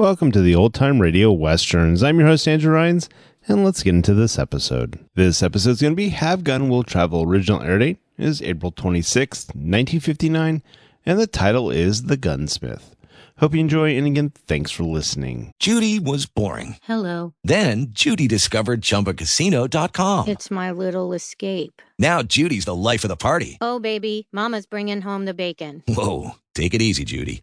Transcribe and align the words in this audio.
Welcome 0.00 0.32
to 0.32 0.40
the 0.40 0.54
Old 0.54 0.72
Time 0.72 0.98
Radio 0.98 1.30
Westerns. 1.30 2.02
I'm 2.02 2.18
your 2.18 2.28
host, 2.28 2.48
Andrew 2.48 2.72
Rhynes, 2.72 3.10
and 3.46 3.62
let's 3.62 3.82
get 3.82 3.94
into 3.94 4.14
this 4.14 4.38
episode. 4.38 4.98
This 5.14 5.42
episode 5.42 5.72
is 5.72 5.82
going 5.82 5.92
to 5.92 5.96
be 5.96 6.08
Have 6.08 6.42
Gun 6.42 6.70
Will 6.70 6.84
Travel. 6.84 7.24
Original 7.24 7.60
air 7.60 7.78
date 7.78 7.98
is 8.16 8.40
April 8.40 8.72
26th, 8.72 9.48
1959, 9.48 10.62
and 11.04 11.18
the 11.18 11.26
title 11.26 11.70
is 11.70 12.04
The 12.04 12.16
Gunsmith. 12.16 12.96
Hope 13.40 13.52
you 13.52 13.60
enjoy, 13.60 13.94
and 13.94 14.06
again, 14.06 14.32
thanks 14.46 14.70
for 14.70 14.84
listening. 14.84 15.52
Judy 15.58 15.98
was 15.98 16.24
boring. 16.24 16.78
Hello. 16.84 17.34
Then 17.44 17.88
Judy 17.90 18.26
discovered 18.26 18.80
ChumbaCasino.com. 18.80 20.28
It's 20.28 20.50
my 20.50 20.70
little 20.70 21.12
escape. 21.12 21.82
Now 21.98 22.22
Judy's 22.22 22.64
the 22.64 22.74
life 22.74 23.04
of 23.04 23.08
the 23.08 23.16
party. 23.16 23.58
Oh, 23.60 23.78
baby, 23.78 24.28
Mama's 24.32 24.64
bringing 24.64 25.02
home 25.02 25.26
the 25.26 25.34
bacon. 25.34 25.82
Whoa, 25.86 26.36
take 26.54 26.72
it 26.72 26.80
easy, 26.80 27.04
Judy. 27.04 27.42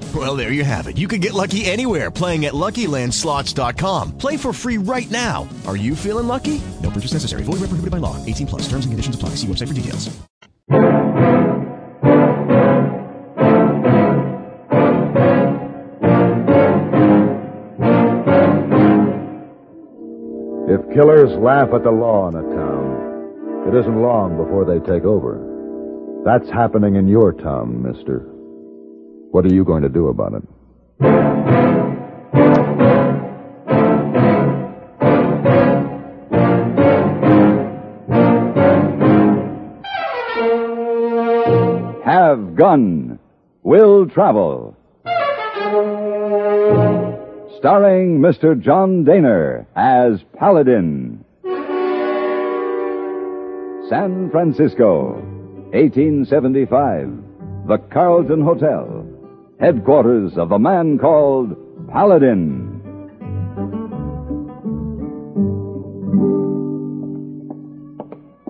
Well, 0.13 0.35
there 0.35 0.51
you 0.51 0.65
have 0.65 0.87
it. 0.87 0.97
You 0.97 1.07
can 1.07 1.21
get 1.21 1.33
lucky 1.33 1.63
anywhere 1.65 2.11
playing 2.11 2.45
at 2.45 2.53
LuckyLandSlots.com. 2.53 4.17
Play 4.17 4.35
for 4.35 4.51
free 4.51 4.77
right 4.77 5.09
now. 5.09 5.47
Are 5.65 5.77
you 5.77 5.95
feeling 5.95 6.27
lucky? 6.27 6.61
No 6.81 6.89
purchase 6.89 7.13
necessary. 7.13 7.43
Void 7.43 7.61
where 7.61 7.69
prohibited 7.69 7.91
by 7.91 7.99
law. 7.99 8.17
18 8.25 8.47
plus. 8.47 8.63
Terms 8.63 8.83
and 8.83 8.91
conditions 8.91 9.15
apply. 9.15 9.29
See 9.35 9.47
website 9.47 9.67
for 9.69 9.73
details. 9.73 10.09
If 20.67 20.93
killers 20.93 21.31
laugh 21.37 21.69
at 21.73 21.83
the 21.83 21.91
law 21.91 22.27
in 22.27 22.35
a 22.35 22.41
town, 22.41 23.67
it 23.67 23.79
isn't 23.79 24.01
long 24.01 24.35
before 24.37 24.65
they 24.65 24.79
take 24.79 25.05
over. 25.05 25.39
That's 26.25 26.49
happening 26.49 26.95
in 26.95 27.07
your 27.07 27.31
town, 27.33 27.81
mister. 27.81 28.25
What 29.31 29.45
are 29.45 29.53
you 29.53 29.63
going 29.63 29.83
to 29.83 29.89
do 29.89 30.07
about 30.07 30.33
it? 30.33 30.43
Have 42.03 42.55
Gun 42.55 43.19
Will 43.63 44.05
Travel. 44.09 44.75
Starring 47.57 48.19
Mr. 48.19 48.59
John 48.59 49.05
Dehner 49.05 49.65
as 49.77 50.19
Paladin. 50.37 51.23
San 53.87 54.29
Francisco, 54.31 55.13
1875. 55.71 57.09
The 57.67 57.77
Carlton 57.77 58.41
Hotel, 58.41 59.00
headquarters 59.61 60.37
of 60.37 60.51
a 60.51 60.59
man 60.59 60.97
called 60.97 61.55
Paladin. 61.87 62.69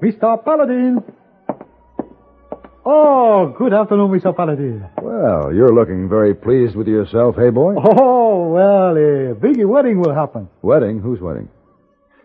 Mr. 0.02 0.44
Paladin. 0.44 1.04
Oh, 2.84 3.54
good 3.58 3.74
afternoon, 3.74 4.10
Mr. 4.12 4.36
Paladin. 4.36 4.84
Well, 5.02 5.54
you're 5.54 5.74
looking 5.74 6.10
very 6.10 6.34
pleased 6.34 6.76
with 6.76 6.88
yourself, 6.88 7.36
hey 7.36 7.52
boy? 7.52 7.76
Oh, 7.78 8.48
well, 8.50 8.98
a 8.98 9.36
big 9.36 9.64
wedding 9.64 10.00
will 10.00 10.14
happen. 10.16 10.50
Wedding? 10.64 11.00
Whose 11.00 11.20
wedding? 11.22 11.50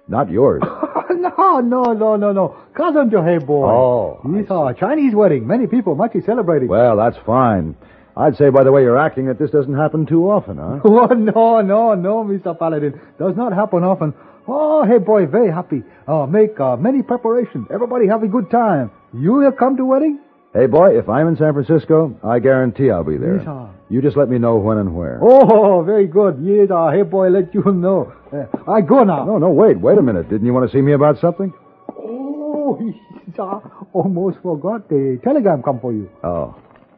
Not 0.09 0.31
yours. 0.31 0.63
no, 1.11 1.61
no, 1.61 1.93
no, 1.93 2.17
no, 2.17 2.33
no. 2.33 2.57
Cousin 2.75 3.11
to 3.11 3.23
hey 3.23 3.39
boy. 3.39 3.67
Oh, 3.69 4.21
It's 4.37 4.51
a 4.51 4.75
Chinese 4.79 5.15
wedding. 5.15 5.47
Many 5.47 5.67
people 5.67 5.95
much 5.95 6.13
celebrating. 6.25 6.69
Well, 6.69 6.97
that's 6.97 7.19
fine. 7.27 7.77
I'd 8.17 8.37
say 8.37 8.49
by 8.49 8.65
the 8.65 8.73
way 8.73 8.83
you're 8.83 8.99
acting 8.99 9.27
that 9.27 9.39
this 9.39 9.51
doesn't 9.51 9.77
happen 9.77 10.07
too 10.07 10.31
often, 10.31 10.57
huh? 10.57 10.81
Oh, 10.85 11.07
no, 11.15 11.61
no, 11.61 11.95
no, 11.95 12.25
Mr. 12.25 12.59
Paladin. 12.59 12.99
Does 13.19 13.37
not 13.37 13.53
happen 13.53 13.85
often. 13.85 14.15
Oh, 14.49 14.85
hey 14.87 14.99
boy, 14.99 15.27
very 15.27 15.51
happy. 15.51 15.83
Uh, 16.07 16.25
make 16.27 16.59
uh, 16.61 16.77
many 16.77 17.03
preparations. 17.03 17.67
Everybody 17.73 18.07
have 18.07 18.23
a 18.23 18.29
good 18.29 18.51
time. 18.51 18.91
You 19.13 19.35
will 19.35 19.53
come 19.53 19.77
to 19.77 19.85
wedding? 19.85 20.21
Hey 20.55 20.67
boy, 20.67 20.97
if 20.99 21.09
I'm 21.09 21.29
in 21.29 21.37
San 21.37 21.53
Francisco, 21.53 22.19
I 22.25 22.39
guarantee 22.39 22.91
I'll 22.91 23.05
be 23.05 23.19
there. 23.19 23.37
Yes, 23.37 23.45
sir. 23.45 23.69
You 23.91 24.01
just 24.01 24.17
let 24.17 24.29
me 24.31 24.39
know 24.39 24.57
when 24.57 24.79
and 24.79 24.97
where. 24.97 25.19
Oh, 25.23 25.83
very 25.83 26.07
good. 26.07 26.39
Yes, 26.41 26.71
uh, 26.71 26.91
hey 26.91 27.03
boy, 27.03 27.29
let 27.29 27.53
you 27.53 27.63
know. 27.73 28.13
Uh, 28.33 28.47
I 28.71 28.81
go 28.81 29.05
now. 29.05 29.25
No, 29.25 29.39
no, 29.39 29.51
wait, 29.51 29.79
wait 29.79 29.99
a 29.99 30.03
minute. 30.03 30.31
Didn't 30.31 30.47
you 30.47 30.55
want 30.55 30.71
to 30.71 30.75
see 30.75 30.81
me 30.81 30.93
about 30.93 31.21
something? 31.21 31.53
Oh, 31.91 32.79
yes, 33.27 33.39
uh, 33.39 33.61
almost 33.93 34.39
forgot. 34.43 34.89
The 34.89 35.21
telegram 35.23 35.63
come 35.63 35.81
for 35.81 35.93
you. 35.93 36.09
Oh. 36.25 36.55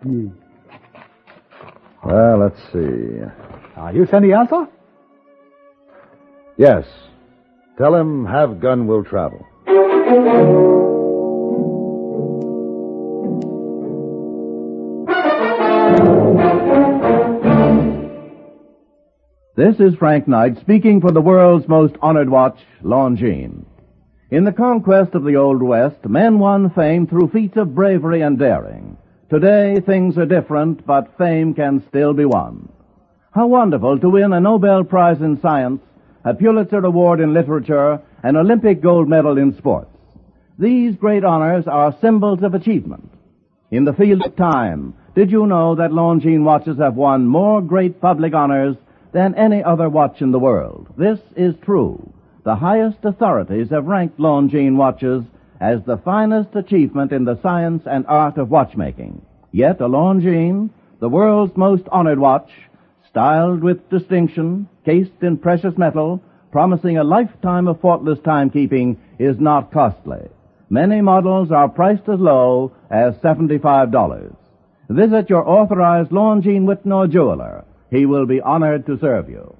Yes. 0.06 0.30
Well, 2.08 2.38
let's 2.38 2.58
see. 2.72 3.20
Are 3.76 3.92
you 3.92 4.06
send 4.06 4.24
the 4.24 4.32
answer? 4.32 4.66
Yes. 6.56 6.86
Tell 7.76 7.94
him 7.94 8.24
have 8.24 8.60
gun 8.60 8.86
will 8.86 9.04
travel. 9.04 9.44
This 19.54 19.78
is 19.78 19.94
Frank 19.98 20.26
Knight 20.26 20.58
speaking 20.62 21.02
for 21.02 21.12
the 21.12 21.20
world's 21.20 21.68
most 21.68 21.94
honored 22.00 22.30
watch, 22.30 22.58
Longines. 22.82 23.66
In 24.30 24.44
the 24.44 24.52
conquest 24.52 25.14
of 25.14 25.24
the 25.24 25.36
Old 25.36 25.62
West, 25.62 26.06
men 26.06 26.38
won 26.38 26.70
fame 26.70 27.06
through 27.06 27.28
feats 27.28 27.58
of 27.58 27.74
bravery 27.74 28.22
and 28.22 28.38
daring. 28.38 28.96
Today, 29.30 29.78
things 29.84 30.16
are 30.16 30.24
different, 30.24 30.86
but 30.86 31.18
fame 31.18 31.52
can 31.52 31.84
still 31.88 32.14
be 32.14 32.24
won. 32.24 32.70
How 33.32 33.46
wonderful 33.46 33.98
to 33.98 34.08
win 34.08 34.32
a 34.32 34.40
Nobel 34.40 34.84
Prize 34.84 35.20
in 35.20 35.38
Science, 35.42 35.82
a 36.24 36.32
Pulitzer 36.32 36.82
Award 36.82 37.20
in 37.20 37.34
Literature, 37.34 38.00
an 38.22 38.36
Olympic 38.36 38.80
gold 38.80 39.06
medal 39.06 39.36
in 39.36 39.54
sports. 39.58 39.90
These 40.58 40.96
great 40.96 41.24
honors 41.24 41.66
are 41.68 41.94
symbols 42.00 42.42
of 42.42 42.54
achievement. 42.54 43.10
In 43.70 43.84
the 43.84 43.92
field 43.92 44.24
of 44.24 44.34
time, 44.34 44.94
did 45.14 45.30
you 45.30 45.46
know 45.46 45.74
that 45.74 45.90
Longines 45.90 46.42
watches 46.42 46.78
have 46.78 46.94
won 46.94 47.26
more 47.26 47.60
great 47.60 48.00
public 48.00 48.32
honors 48.32 48.76
than 49.12 49.34
any 49.34 49.62
other 49.62 49.90
watch 49.90 50.22
in 50.22 50.32
the 50.32 50.38
world? 50.38 50.88
This 50.96 51.20
is 51.36 51.54
true. 51.62 52.14
The 52.44 52.56
highest 52.56 53.04
authorities 53.04 53.68
have 53.68 53.84
ranked 53.84 54.18
Longines 54.18 54.76
watches 54.76 55.22
as 55.60 55.82
the 55.84 55.98
finest 55.98 56.54
achievement 56.54 57.12
in 57.12 57.24
the 57.24 57.40
science 57.42 57.82
and 57.86 58.06
art 58.06 58.38
of 58.38 58.50
watchmaking. 58.50 59.22
Yet 59.52 59.80
a 59.80 59.88
Longines, 59.88 60.70
the 61.00 61.08
world's 61.08 61.56
most 61.56 61.84
honored 61.90 62.18
watch, 62.18 62.50
styled 63.08 63.62
with 63.62 63.88
distinction, 63.90 64.68
cased 64.84 65.22
in 65.22 65.38
precious 65.38 65.76
metal, 65.76 66.22
promising 66.52 66.98
a 66.98 67.04
lifetime 67.04 67.68
of 67.68 67.80
faultless 67.80 68.18
timekeeping, 68.20 68.96
is 69.18 69.38
not 69.38 69.72
costly. 69.72 70.28
Many 70.70 71.00
models 71.00 71.50
are 71.50 71.68
priced 71.68 72.08
as 72.08 72.20
low 72.20 72.72
as 72.90 73.14
$75. 73.16 74.36
Visit 74.90 75.30
your 75.30 75.48
authorized 75.48 76.10
Longines 76.10 76.66
Wittnauer 76.66 77.10
jeweler. 77.10 77.64
He 77.90 78.06
will 78.06 78.26
be 78.26 78.40
honored 78.40 78.86
to 78.86 78.98
serve 78.98 79.28
you. 79.28 79.57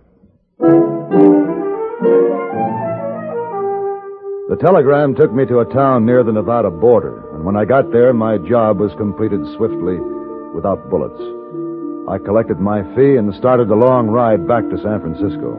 The 4.49 4.56
telegram 4.56 5.15
took 5.15 5.31
me 5.31 5.45
to 5.45 5.61
a 5.61 5.67
town 5.67 6.06
near 6.06 6.25
the 6.25 6.33
Nevada 6.33 6.71
border, 6.71 7.23
and 7.35 7.45
when 7.45 7.55
I 7.55 7.67
got 7.67 7.93
there, 7.93 8.15
my 8.15 8.39
job 8.39 8.81
was 8.81 8.97
completed 8.97 9.45
swiftly 9.55 10.00
without 10.55 10.89
bullets. 10.89 11.21
I 12.09 12.17
collected 12.17 12.59
my 12.59 12.81
fee 12.97 13.17
and 13.17 13.35
started 13.35 13.69
the 13.69 13.77
long 13.77 14.09
ride 14.09 14.49
back 14.49 14.65
to 14.71 14.81
San 14.81 15.03
Francisco. 15.03 15.53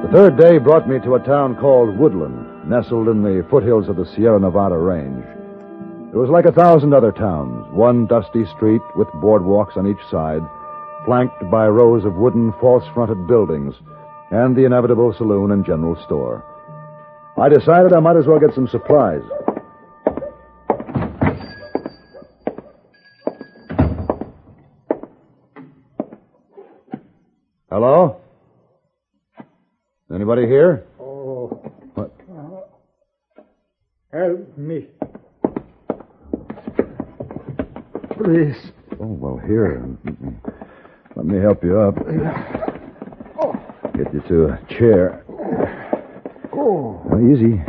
The 0.00 0.08
third 0.10 0.38
day 0.38 0.56
brought 0.56 0.88
me 0.88 1.00
to 1.00 1.16
a 1.16 1.20
town 1.26 1.56
called 1.56 1.98
Woodland, 1.98 2.66
nestled 2.66 3.08
in 3.08 3.22
the 3.22 3.46
foothills 3.50 3.90
of 3.90 3.96
the 3.96 4.06
Sierra 4.16 4.40
Nevada 4.40 4.78
range. 4.78 5.22
It 6.14 6.16
was 6.16 6.30
like 6.30 6.46
a 6.46 6.52
thousand 6.52 6.94
other 6.94 7.12
towns, 7.12 7.70
one 7.74 8.06
dusty 8.06 8.46
street 8.56 8.80
with 8.96 9.08
boardwalks 9.20 9.76
on 9.76 9.86
each 9.86 10.00
side, 10.10 10.40
flanked 11.04 11.44
by 11.50 11.68
rows 11.68 12.06
of 12.06 12.14
wooden 12.14 12.54
false 12.58 12.84
fronted 12.94 13.26
buildings, 13.26 13.74
and 14.30 14.56
the 14.56 14.64
inevitable 14.64 15.12
saloon 15.12 15.50
and 15.50 15.66
general 15.66 16.02
store. 16.06 16.42
I 17.36 17.48
decided 17.48 17.92
I 17.92 18.00
might 18.00 18.16
as 18.16 18.26
well 18.26 18.38
get 18.38 18.54
some 18.54 18.68
supplies. 18.68 19.20
Hello? 27.70 28.20
Anybody 30.14 30.46
here? 30.46 30.84
Oh. 31.00 31.48
What? 31.94 32.14
Help 34.12 34.56
me. 34.56 34.86
Please. 38.16 38.70
Oh, 39.00 39.06
well, 39.06 39.38
here. 39.44 39.84
Let 41.16 41.26
me 41.26 41.40
help 41.40 41.64
you 41.64 41.80
up. 41.80 41.96
Get 43.96 44.14
you 44.14 44.20
to 44.28 44.46
a 44.46 44.60
chair. 44.68 45.23
Oh. 46.66 47.02
Now, 47.10 47.18
easy. 47.18 47.60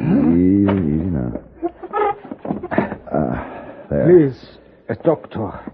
Easy, 0.00 0.72
easy 0.72 1.10
now. 1.10 1.32
Ah, 3.12 3.84
there. 3.90 4.06
Please, 4.06 4.58
a 4.88 4.94
doctor. 4.94 5.72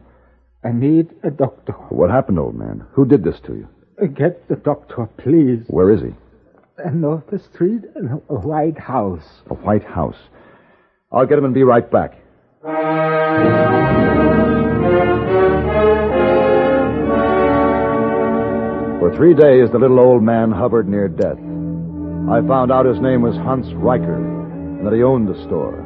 I 0.65 0.73
need 0.73 1.11
a 1.23 1.31
doctor. 1.31 1.73
What 1.91 2.11
happened, 2.11 2.41
old 2.41 2.57
man? 2.57 2.85
Who 2.95 3.05
did 3.07 3.23
this 3.23 3.39
to 3.47 3.55
you? 3.55 3.69
Get 4.09 4.49
the 4.49 4.57
doctor, 4.57 5.07
please. 5.19 5.65
Where 5.69 5.93
is 5.93 6.01
he? 6.03 6.15
North 6.93 7.29
the 7.31 7.39
street, 7.39 7.83
a 7.95 8.35
white 8.35 8.79
house. 8.79 9.43
A 9.51 9.55
White 9.55 9.85
House. 9.85 10.19
I'll 11.13 11.27
get 11.27 11.39
him 11.39 11.45
and 11.45 11.55
be 11.55 11.63
right 11.63 11.89
back. 11.89 12.19
For 18.99 19.15
three 19.15 19.35
days, 19.35 19.71
the 19.71 19.79
little 19.79 20.01
old 20.01 20.25
man 20.25 20.51
hovered 20.51 20.89
near 20.89 21.07
death. 21.09 21.39
I 22.31 22.41
found 22.49 22.73
out 22.73 22.87
his 22.87 23.01
name 23.01 23.21
was 23.21 23.37
Hans 23.37 23.73
Riker 23.75 24.17
and 24.17 24.87
that 24.87 24.95
he 24.95 25.03
owned 25.03 25.29
the 25.29 25.45
store. 25.45 25.77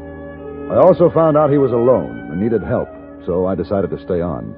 I 0.72 0.76
also 0.78 1.10
found 1.10 1.36
out 1.36 1.50
he 1.50 1.58
was 1.58 1.72
alone 1.72 2.30
and 2.30 2.40
needed 2.40 2.62
help, 2.62 2.88
so 3.26 3.46
I 3.46 3.56
decided 3.56 3.90
to 3.90 4.02
stay 4.04 4.20
on. 4.20 4.54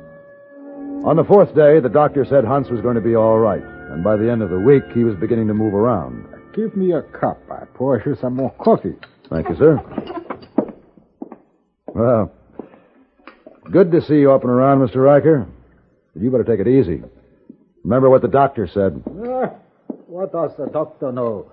On 1.06 1.16
the 1.16 1.24
fourth 1.24 1.54
day, 1.54 1.80
the 1.80 1.88
doctor 1.88 2.26
said 2.26 2.44
Hans 2.44 2.68
was 2.68 2.82
going 2.82 2.96
to 2.96 3.00
be 3.00 3.16
all 3.16 3.38
right, 3.38 3.62
and 3.62 4.04
by 4.04 4.16
the 4.16 4.30
end 4.30 4.42
of 4.42 4.50
the 4.50 4.60
week, 4.60 4.82
he 4.92 5.04
was 5.04 5.16
beginning 5.16 5.48
to 5.48 5.54
move 5.54 5.72
around. 5.72 6.26
Give 6.54 6.76
me 6.76 6.92
a 6.92 7.00
cup. 7.00 7.40
I 7.50 7.64
pour 7.74 8.02
you 8.04 8.14
some 8.20 8.36
more 8.36 8.52
coffee. 8.60 8.96
Thank 9.30 9.48
you, 9.48 9.56
sir. 9.56 9.80
Well, 11.86 12.30
good 13.72 13.90
to 13.92 14.02
see 14.02 14.16
you 14.16 14.32
up 14.32 14.42
and 14.42 14.50
around, 14.50 14.86
Mr. 14.86 14.96
Riker. 14.96 15.46
You 16.14 16.30
better 16.30 16.44
take 16.44 16.60
it 16.60 16.68
easy. 16.68 17.02
Remember 17.84 18.10
what 18.10 18.20
the 18.20 18.28
doctor 18.28 18.68
said. 18.68 19.02
Ah. 19.26 19.54
What 20.10 20.32
does 20.32 20.50
the 20.58 20.66
doctor 20.66 21.12
know? 21.12 21.46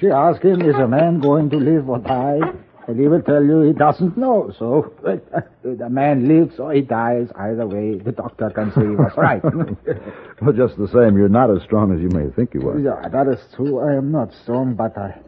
She 0.00 0.06
asked 0.06 0.42
him, 0.42 0.62
is 0.62 0.74
a 0.76 0.88
man 0.88 1.20
going 1.20 1.50
to 1.50 1.58
live 1.58 1.86
or 1.86 1.98
die? 1.98 2.40
And 2.88 2.98
he 2.98 3.06
will 3.06 3.20
tell 3.20 3.44
you 3.44 3.60
he 3.60 3.74
doesn't 3.74 4.16
know. 4.16 4.50
So 4.58 4.94
the 5.62 5.90
man 5.90 6.26
lives 6.26 6.58
or 6.58 6.72
he 6.72 6.80
dies. 6.80 7.28
Either 7.36 7.66
way, 7.66 7.98
the 7.98 8.12
doctor 8.12 8.48
can 8.48 8.72
say 8.72 8.80
he 8.80 8.96
was 8.96 9.12
right. 9.18 9.44
well, 9.44 10.54
just 10.54 10.78
the 10.78 10.88
same, 10.88 11.18
you're 11.18 11.28
not 11.28 11.54
as 11.54 11.62
strong 11.64 11.92
as 11.92 12.00
you 12.00 12.08
may 12.08 12.30
think 12.34 12.54
you 12.54 12.66
are. 12.70 12.80
yeah, 12.80 13.06
that 13.06 13.28
is 13.28 13.38
true. 13.54 13.80
I 13.80 13.98
am 13.98 14.10
not 14.10 14.32
strong, 14.44 14.76
but 14.76 14.96
I, 14.96 15.20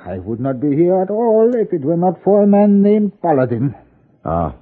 I 0.00 0.18
would 0.18 0.38
not 0.38 0.60
be 0.60 0.70
here 0.76 1.02
at 1.02 1.10
all 1.10 1.50
if 1.56 1.72
it 1.72 1.80
were 1.80 1.96
not 1.96 2.22
for 2.22 2.42
a 2.42 2.46
man 2.46 2.80
named 2.80 3.20
Paladin. 3.20 3.74
Ah, 4.24 4.54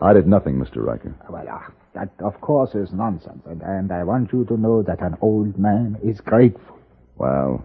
I 0.00 0.12
did 0.12 0.28
nothing, 0.28 0.54
Mr. 0.54 0.84
Riker. 0.86 1.16
Well, 1.28 1.46
ah, 1.50 1.72
that 1.94 2.10
of 2.20 2.40
course 2.40 2.76
is 2.76 2.92
nonsense, 2.92 3.42
and, 3.46 3.60
and 3.62 3.90
I 3.90 4.04
want 4.04 4.32
you 4.32 4.44
to 4.44 4.56
know 4.56 4.84
that 4.84 5.02
an 5.02 5.16
old 5.20 5.58
man 5.58 5.98
is 6.04 6.20
grateful. 6.20 6.78
Well, 7.18 7.64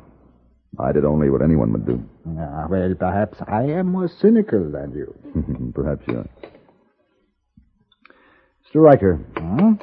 I 0.80 0.92
did 0.92 1.06
only 1.06 1.30
what 1.30 1.42
anyone 1.44 1.72
would 1.74 1.86
do. 1.86 2.04
Ah, 2.40 2.66
well, 2.70 2.94
perhaps 2.96 3.38
I 3.48 3.64
am 3.64 3.88
more 3.92 4.10
cynical 4.20 4.72
than 4.72 4.92
you. 4.94 5.14
Perhaps 5.76 6.04
you 6.08 6.18
are. 6.20 6.28
Mr. 8.66 8.82
Riker, 8.82 9.16
Hmm? 9.38 9.74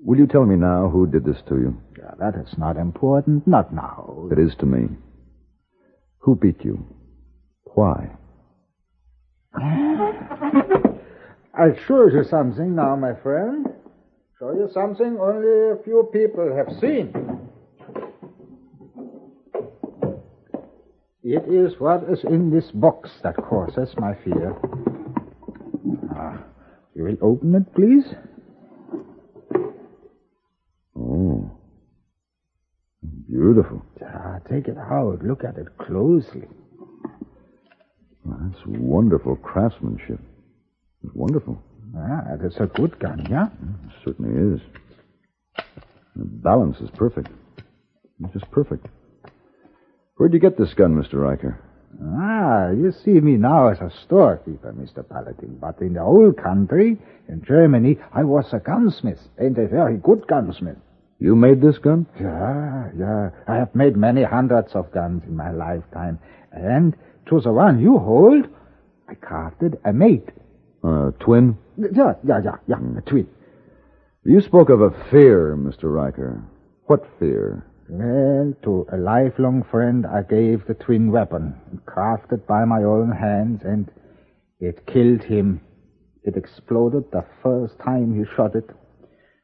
will 0.00 0.18
you 0.18 0.26
tell 0.26 0.46
me 0.46 0.56
now 0.56 0.88
who 0.88 1.06
did 1.06 1.24
this 1.24 1.42
to 1.48 1.56
you? 1.56 1.76
Yeah, 1.98 2.12
that 2.18 2.34
is 2.40 2.56
not 2.56 2.76
important. 2.78 3.46
Not 3.46 3.74
now. 3.74 4.28
It 4.32 4.38
is 4.38 4.54
to 4.60 4.66
me. 4.66 4.88
Who 6.20 6.34
beat 6.36 6.64
you? 6.64 6.84
Why? 7.74 8.16
I'll 11.54 11.76
show 11.86 12.06
you 12.06 12.24
something 12.30 12.74
now, 12.74 12.96
my 12.96 13.14
friend. 13.22 13.66
Show 14.38 14.52
you 14.54 14.68
something 14.72 15.18
only 15.20 15.78
a 15.78 15.82
few 15.84 16.08
people 16.12 16.50
have 16.56 16.74
seen. 16.80 17.12
It 21.24 21.44
is 21.48 21.78
what 21.78 22.02
is 22.10 22.24
in 22.24 22.50
this 22.50 22.70
box 22.72 23.10
that 23.22 23.36
causes 23.36 23.94
my 23.96 24.14
fear. 24.24 24.56
Ah, 26.10 26.42
you 26.94 27.04
will 27.04 27.16
open 27.22 27.54
it, 27.54 27.72
please? 27.74 28.04
Oh. 30.98 31.48
Beautiful. 33.28 33.82
Ah, 34.04 34.38
take 34.50 34.66
it 34.66 34.76
out. 34.76 35.20
Look 35.24 35.44
at 35.44 35.56
it 35.58 35.78
closely. 35.78 36.48
That's 38.24 38.66
wonderful 38.66 39.36
craftsmanship. 39.36 40.20
It's 41.04 41.14
wonderful. 41.14 41.62
Ah, 41.96 42.36
that's 42.40 42.56
a 42.56 42.66
good 42.66 42.98
gun, 42.98 43.26
yeah? 43.30 43.46
It 43.46 43.92
certainly 44.04 44.56
is. 44.56 44.60
The 46.16 46.24
balance 46.24 46.78
is 46.78 46.90
perfect. 46.90 47.28
It's 48.24 48.32
just 48.32 48.50
perfect. 48.50 48.86
Where'd 50.16 50.34
you 50.34 50.40
get 50.40 50.58
this 50.58 50.74
gun, 50.74 50.94
Mr. 50.94 51.14
Riker? 51.14 51.58
Ah, 52.04 52.70
you 52.70 52.92
see 52.92 53.20
me 53.20 53.36
now 53.36 53.68
as 53.68 53.78
a 53.80 53.90
storekeeper, 54.04 54.72
Mr. 54.72 55.06
Paladin. 55.08 55.58
But 55.60 55.80
in 55.80 55.94
the 55.94 56.02
old 56.02 56.36
country, 56.36 56.98
in 57.28 57.42
Germany, 57.44 57.98
I 58.12 58.24
was 58.24 58.52
a 58.52 58.58
gunsmith, 58.58 59.20
and 59.38 59.56
a 59.58 59.66
very 59.66 59.96
good 59.96 60.26
gunsmith. 60.26 60.78
You 61.18 61.36
made 61.36 61.60
this 61.60 61.78
gun? 61.78 62.06
Yeah, 62.20 62.90
yeah. 62.98 63.30
I 63.46 63.56
have 63.56 63.74
made 63.74 63.96
many 63.96 64.22
hundreds 64.22 64.74
of 64.74 64.90
guns 64.92 65.22
in 65.24 65.36
my 65.36 65.52
lifetime. 65.52 66.18
And 66.50 66.96
to 67.26 67.40
the 67.40 67.52
one 67.52 67.80
you 67.80 67.98
hold, 67.98 68.46
I 69.08 69.14
crafted 69.14 69.78
a 69.84 69.92
mate. 69.92 70.28
Uh, 70.82 71.12
twin? 71.20 71.56
Yeah, 71.78 72.14
yeah, 72.24 72.40
yeah, 72.44 72.56
yeah, 72.66 72.98
a 72.98 73.00
twin. 73.02 73.28
You 74.24 74.40
spoke 74.40 74.68
of 74.68 74.80
a 74.80 74.90
fear, 75.10 75.56
Mr. 75.56 75.84
Riker. 75.84 76.42
What 76.86 77.06
fear? 77.18 77.64
Well, 77.94 78.54
to 78.62 78.86
a 78.90 78.96
lifelong 78.96 79.64
friend, 79.64 80.06
I 80.06 80.22
gave 80.22 80.64
the 80.64 80.72
twin 80.72 81.12
weapon, 81.12 81.60
crafted 81.84 82.46
by 82.46 82.64
my 82.64 82.82
own 82.84 83.10
hands, 83.12 83.64
and 83.64 83.90
it 84.58 84.86
killed 84.86 85.22
him. 85.22 85.60
It 86.24 86.34
exploded 86.34 87.10
the 87.12 87.26
first 87.42 87.78
time 87.80 88.14
he 88.14 88.24
shot 88.34 88.54
it. 88.54 88.70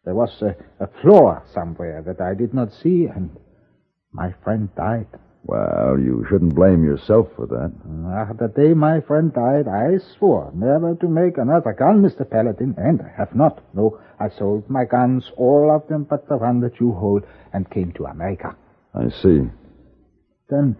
There 0.06 0.14
was 0.14 0.40
a, 0.40 0.56
a 0.80 0.86
flaw 1.02 1.42
somewhere 1.52 2.00
that 2.06 2.22
I 2.22 2.32
did 2.32 2.54
not 2.54 2.72
see, 2.72 3.04
and 3.04 3.36
my 4.12 4.32
friend 4.42 4.74
died. 4.74 5.08
Well, 5.48 5.98
you 5.98 6.26
shouldn't 6.28 6.54
blame 6.54 6.84
yourself 6.84 7.28
for 7.34 7.46
that. 7.46 7.72
Ah, 8.04 8.34
the 8.34 8.48
day 8.48 8.74
my 8.74 9.00
friend 9.00 9.32
died, 9.32 9.66
I 9.66 9.96
swore 10.18 10.52
never 10.54 10.94
to 10.96 11.08
make 11.08 11.38
another 11.38 11.72
gun, 11.72 12.02
Mr. 12.02 12.28
Paladin, 12.28 12.74
and 12.76 13.00
I 13.00 13.10
have 13.16 13.34
not. 13.34 13.64
No, 13.72 13.98
I 14.20 14.28
sold 14.28 14.68
my 14.68 14.84
guns, 14.84 15.32
all 15.38 15.70
of 15.74 15.88
them 15.88 16.04
but 16.04 16.28
the 16.28 16.36
one 16.36 16.60
that 16.60 16.78
you 16.80 16.92
hold, 16.92 17.24
and 17.54 17.70
came 17.70 17.92
to 17.92 18.04
America. 18.04 18.54
I 18.94 19.08
see. 19.08 19.48
Then, 20.50 20.76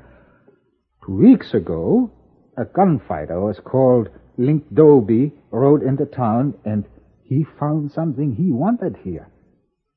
two 1.03 1.17
weeks 1.17 1.55
ago, 1.55 2.11
a 2.59 2.67
gunfighter 2.67 3.41
was 3.41 3.59
called 3.65 4.11
Link 4.37 4.65
Doby 4.75 5.33
rode 5.51 5.83
into 5.83 6.05
town, 6.05 6.53
and 6.67 6.85
he 7.23 7.47
found 7.59 7.91
something 7.93 8.35
he 8.35 8.53
wanted 8.53 8.97
here. 9.03 9.29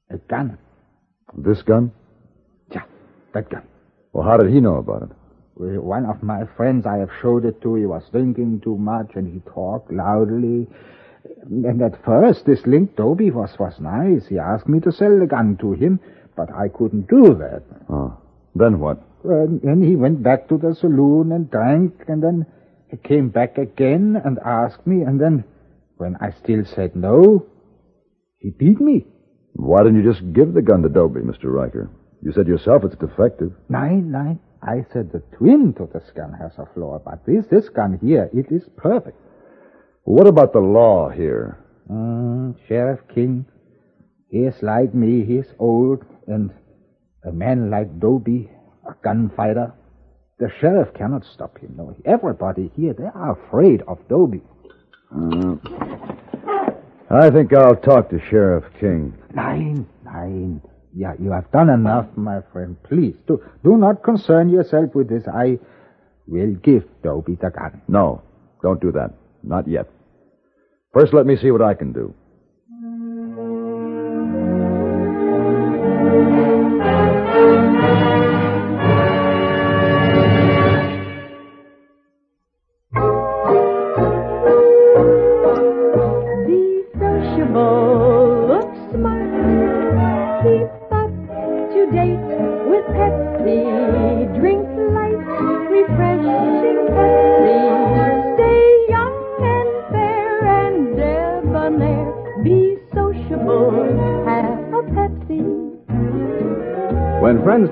A 0.09 0.17
gun. 0.17 0.57
This 1.37 1.61
gun? 1.61 1.91
Yeah, 2.71 2.83
that 3.33 3.49
gun. 3.49 3.63
Well, 4.13 4.27
how 4.27 4.37
did 4.37 4.51
he 4.51 4.59
know 4.59 4.75
about 4.75 5.03
it? 5.03 5.09
Well, 5.55 5.81
One 5.81 6.05
of 6.05 6.21
my 6.23 6.45
friends 6.57 6.85
I 6.85 6.97
have 6.97 7.11
showed 7.21 7.45
it 7.45 7.61
to, 7.61 7.75
he 7.75 7.85
was 7.85 8.03
drinking 8.11 8.61
too 8.61 8.77
much 8.77 9.11
and 9.15 9.31
he 9.31 9.39
talked 9.51 9.91
loudly. 9.91 10.67
And 11.49 11.81
at 11.81 12.03
first, 12.03 12.45
this 12.45 12.65
Link 12.65 12.95
Doby 12.95 13.31
was, 13.31 13.57
was 13.59 13.79
nice. 13.79 14.27
He 14.27 14.39
asked 14.39 14.67
me 14.67 14.79
to 14.81 14.91
sell 14.91 15.17
the 15.19 15.27
gun 15.27 15.57
to 15.57 15.73
him, 15.73 15.99
but 16.35 16.51
I 16.53 16.67
couldn't 16.67 17.07
do 17.09 17.35
that. 17.35 17.63
Oh. 17.89 18.17
Then 18.55 18.79
what? 18.79 19.01
And 19.23 19.61
then 19.61 19.81
he 19.83 19.95
went 19.95 20.23
back 20.23 20.49
to 20.49 20.57
the 20.57 20.75
saloon 20.75 21.31
and 21.31 21.49
drank, 21.49 21.93
and 22.07 22.23
then 22.23 22.45
he 22.89 22.97
came 22.97 23.29
back 23.29 23.57
again 23.57 24.19
and 24.23 24.39
asked 24.39 24.85
me, 24.85 25.03
and 25.03 25.21
then, 25.21 25.43
when 25.97 26.17
I 26.19 26.31
still 26.43 26.65
said 26.65 26.95
no, 26.95 27.45
he 28.39 28.49
beat 28.49 28.81
me. 28.81 29.05
Why 29.53 29.83
didn't 29.83 30.03
you 30.03 30.11
just 30.11 30.33
give 30.33 30.53
the 30.53 30.61
gun 30.61 30.81
to 30.81 30.89
Doby, 30.89 31.21
Mr. 31.21 31.45
Riker? 31.45 31.89
You 32.21 32.31
said 32.31 32.47
yourself 32.47 32.83
it's 32.83 32.95
defective. 32.95 33.51
Nein, 33.69 34.11
nein. 34.11 34.39
I 34.61 34.85
said 34.93 35.11
the 35.11 35.23
twin 35.37 35.73
to 35.73 35.89
this 35.91 36.11
gun 36.15 36.33
has 36.33 36.51
a 36.59 36.67
flaw, 36.73 36.99
but 37.03 37.25
this, 37.25 37.47
this 37.47 37.67
gun 37.69 37.97
here, 38.01 38.29
it 38.31 38.51
is 38.51 38.69
perfect. 38.77 39.17
What 40.03 40.27
about 40.27 40.53
the 40.53 40.59
law 40.59 41.09
here? 41.09 41.57
Mm, 41.89 42.55
Sheriff 42.67 42.99
King, 43.13 43.45
he 44.29 44.39
is 44.39 44.55
like 44.61 44.93
me. 44.93 45.25
He 45.25 45.37
is 45.37 45.47
old, 45.57 46.05
and 46.27 46.51
a 47.23 47.31
man 47.31 47.71
like 47.71 47.99
Doby, 47.99 48.49
a 48.87 48.93
gunfighter, 49.03 49.73
the 50.39 50.49
sheriff 50.59 50.93
cannot 50.93 51.23
stop 51.25 51.57
him. 51.59 51.73
No, 51.77 51.95
everybody 52.05 52.71
here, 52.75 52.93
they 52.93 53.03
are 53.03 53.37
afraid 53.39 53.83
of 53.87 53.97
Doby. 54.07 54.41
Uh, 55.13 55.55
I 57.11 57.29
think 57.29 57.53
I'll 57.53 57.75
talk 57.75 58.09
to 58.09 58.19
Sheriff 58.29 58.63
King. 58.79 59.13
Nein, 59.33 59.87
nein. 60.03 60.61
Yeah, 60.93 61.13
you 61.19 61.31
have 61.31 61.49
done 61.51 61.69
enough, 61.69 62.07
my 62.15 62.41
friend. 62.51 62.75
Please, 62.83 63.15
do, 63.27 63.41
do 63.63 63.77
not 63.77 64.03
concern 64.03 64.49
yourself 64.49 64.93
with 64.93 65.09
this. 65.09 65.23
I 65.27 65.57
will 66.27 66.53
give 66.55 66.83
Doby 67.01 67.35
the 67.35 67.49
gun. 67.49 67.81
No, 67.87 68.21
don't 68.61 68.81
do 68.81 68.91
that. 68.91 69.13
Not 69.43 69.67
yet. 69.67 69.87
First, 70.93 71.13
let 71.13 71.25
me 71.25 71.37
see 71.37 71.51
what 71.51 71.61
I 71.61 71.73
can 71.73 71.93
do. 71.93 72.13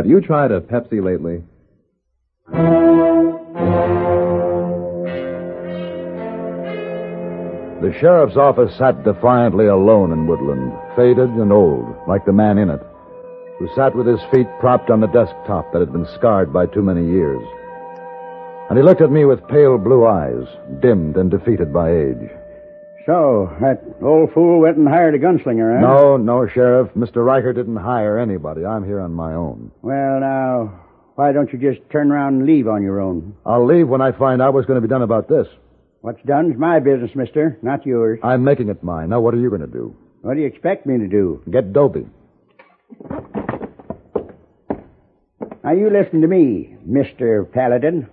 Have 0.00 0.08
you 0.08 0.22
tried 0.22 0.50
a 0.50 0.62
Pepsi 0.62 1.04
lately? 1.04 1.42
The 7.82 7.92
sheriff's 8.00 8.38
office 8.38 8.74
sat 8.78 9.04
defiantly 9.04 9.66
alone 9.66 10.12
in 10.12 10.26
Woodland, 10.26 10.72
faded 10.96 11.28
and 11.28 11.52
old, 11.52 11.84
like 12.08 12.24
the 12.24 12.32
man 12.32 12.56
in 12.56 12.70
it, 12.70 12.80
who 13.58 13.68
sat 13.76 13.94
with 13.94 14.06
his 14.06 14.22
feet 14.32 14.46
propped 14.58 14.88
on 14.88 15.00
the 15.00 15.06
desktop 15.08 15.70
that 15.74 15.80
had 15.80 15.92
been 15.92 16.08
scarred 16.14 16.50
by 16.50 16.64
too 16.64 16.80
many 16.80 17.04
years. 17.04 17.46
And 18.70 18.78
he 18.78 18.82
looked 18.82 19.02
at 19.02 19.12
me 19.12 19.26
with 19.26 19.46
pale 19.48 19.76
blue 19.76 20.06
eyes, 20.06 20.46
dimmed 20.80 21.18
and 21.18 21.30
defeated 21.30 21.74
by 21.74 21.90
age. 21.90 22.30
So, 23.06 23.56
that 23.60 23.82
old 24.02 24.32
fool 24.34 24.60
went 24.60 24.76
and 24.76 24.86
hired 24.86 25.14
a 25.14 25.18
gunslinger, 25.18 25.78
eh? 25.78 25.80
No, 25.80 26.16
no, 26.16 26.46
Sheriff. 26.46 26.92
Mr. 26.94 27.24
Riker 27.24 27.52
didn't 27.52 27.76
hire 27.76 28.18
anybody. 28.18 28.64
I'm 28.64 28.84
here 28.84 29.00
on 29.00 29.12
my 29.12 29.34
own. 29.34 29.70
Well, 29.80 30.20
now, 30.20 30.80
why 31.14 31.32
don't 31.32 31.50
you 31.52 31.58
just 31.58 31.80
turn 31.90 32.12
around 32.12 32.34
and 32.36 32.46
leave 32.46 32.68
on 32.68 32.82
your 32.82 33.00
own? 33.00 33.34
I'll 33.46 33.64
leave 33.66 33.88
when 33.88 34.02
I 34.02 34.12
find 34.12 34.42
out 34.42 34.52
what's 34.54 34.66
going 34.66 34.80
to 34.80 34.86
be 34.86 34.90
done 34.90 35.02
about 35.02 35.28
this. 35.28 35.48
What's 36.02 36.22
done's 36.24 36.56
my 36.58 36.78
business, 36.80 37.14
mister, 37.14 37.58
not 37.62 37.84
yours. 37.86 38.20
I'm 38.22 38.44
making 38.44 38.68
it 38.68 38.82
mine. 38.82 39.10
Now, 39.10 39.20
what 39.20 39.34
are 39.34 39.38
you 39.38 39.48
going 39.48 39.60
to 39.62 39.66
do? 39.66 39.96
What 40.22 40.34
do 40.34 40.40
you 40.40 40.46
expect 40.46 40.86
me 40.86 40.98
to 40.98 41.08
do? 41.08 41.42
Get 41.50 41.72
Doby. 41.72 42.06
Now, 45.64 45.72
you 45.72 45.90
listen 45.90 46.20
to 46.20 46.26
me, 46.28 46.76
Mr. 46.88 47.50
Paladin. 47.50 48.08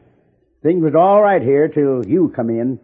Things 0.64 0.84
was 0.84 0.96
all 0.96 1.22
right 1.22 1.42
here 1.42 1.68
till 1.68 2.06
you 2.06 2.32
come 2.36 2.50
in. 2.50 2.80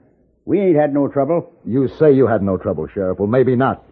We 0.45 0.59
ain't 0.59 0.75
had 0.75 0.93
no 0.93 1.07
trouble. 1.07 1.51
You 1.65 1.87
say 1.99 2.13
you 2.13 2.27
had 2.27 2.41
no 2.41 2.57
trouble, 2.57 2.87
Sheriff. 2.93 3.19
Well, 3.19 3.27
maybe 3.27 3.55
not. 3.55 3.83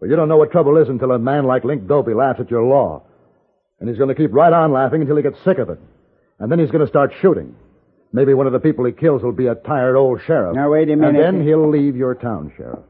But 0.00 0.10
you 0.10 0.16
don't 0.16 0.28
know 0.28 0.36
what 0.36 0.52
trouble 0.52 0.76
is 0.76 0.88
until 0.88 1.12
a 1.12 1.18
man 1.18 1.44
like 1.44 1.64
Link 1.64 1.86
Doby 1.86 2.12
laughs 2.12 2.40
at 2.40 2.50
your 2.50 2.64
law. 2.64 3.02
And 3.80 3.88
he's 3.88 3.98
going 3.98 4.08
to 4.08 4.14
keep 4.14 4.32
right 4.32 4.52
on 4.52 4.72
laughing 4.72 5.00
until 5.00 5.16
he 5.16 5.22
gets 5.22 5.42
sick 5.44 5.58
of 5.58 5.70
it. 5.70 5.78
And 6.38 6.50
then 6.50 6.58
he's 6.58 6.70
going 6.70 6.84
to 6.84 6.88
start 6.88 7.12
shooting. 7.20 7.56
Maybe 8.12 8.34
one 8.34 8.46
of 8.46 8.52
the 8.52 8.60
people 8.60 8.84
he 8.84 8.92
kills 8.92 9.22
will 9.22 9.32
be 9.32 9.46
a 9.46 9.54
tired 9.54 9.96
old 9.96 10.20
sheriff. 10.26 10.54
Now, 10.54 10.70
wait 10.70 10.88
a 10.90 10.96
minute. 10.96 11.24
And 11.24 11.40
then 11.40 11.46
he'll 11.46 11.68
leave 11.68 11.96
your 11.96 12.14
town, 12.14 12.52
Sheriff. 12.56 12.84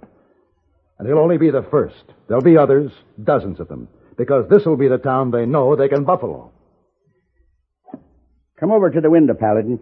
And 0.99 1.09
he'll 1.09 1.19
only 1.19 1.39
be 1.39 1.51
the 1.51 1.63
first. 1.71 2.05
There'll 2.29 2.43
be 2.43 2.59
others, 2.59 2.93
dozens 3.23 3.59
of 3.59 3.69
them. 3.69 3.89
Because 4.17 4.49
this 4.51 4.65
will 4.65 4.77
be 4.77 4.89
the 4.89 4.99
town 4.99 5.31
they 5.31 5.47
know 5.47 5.77
they 5.77 5.89
can 5.89 6.05
buffalo. 6.05 6.53
Come 8.61 8.71
over 8.71 8.91
to 8.91 9.01
the 9.01 9.11
window, 9.11 9.35
Paladin. 9.35 9.81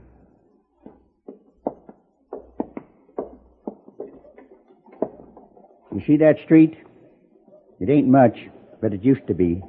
You 5.94 6.02
see 6.06 6.16
that 6.18 6.36
street? 6.44 6.76
It 7.80 7.90
ain't 7.90 8.08
much, 8.08 8.36
but 8.80 8.92
it 8.92 9.04
used 9.04 9.26
to 9.26 9.34
be. 9.34 9.62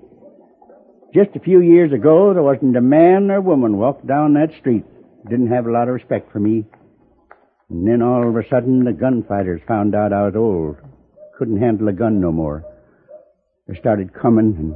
Just 1.13 1.35
a 1.35 1.39
few 1.39 1.61
years 1.61 1.91
ago, 1.93 2.33
there 2.33 2.43
wasn't 2.43 2.75
a 2.75 2.81
man 2.81 3.29
or 3.29 3.41
woman 3.41 3.77
walked 3.77 4.07
down 4.07 4.33
that 4.33 4.53
street 4.59 4.85
didn't 5.29 5.51
have 5.51 5.65
a 5.65 5.71
lot 5.71 5.87
of 5.87 5.93
respect 5.93 6.31
for 6.31 6.39
me. 6.39 6.65
And 7.69 7.87
then 7.87 8.01
all 8.01 8.27
of 8.27 8.35
a 8.35 8.47
sudden, 8.49 8.83
the 8.83 8.93
gunfighters 8.93 9.61
found 9.67 9.95
out 9.95 10.13
I 10.13 10.25
was 10.25 10.35
old. 10.35 10.77
Couldn't 11.37 11.61
handle 11.61 11.87
a 11.87 11.93
gun 11.93 12.19
no 12.19 12.31
more. 12.31 12.63
They 13.67 13.75
started 13.79 14.13
coming, 14.13 14.55
and 14.57 14.75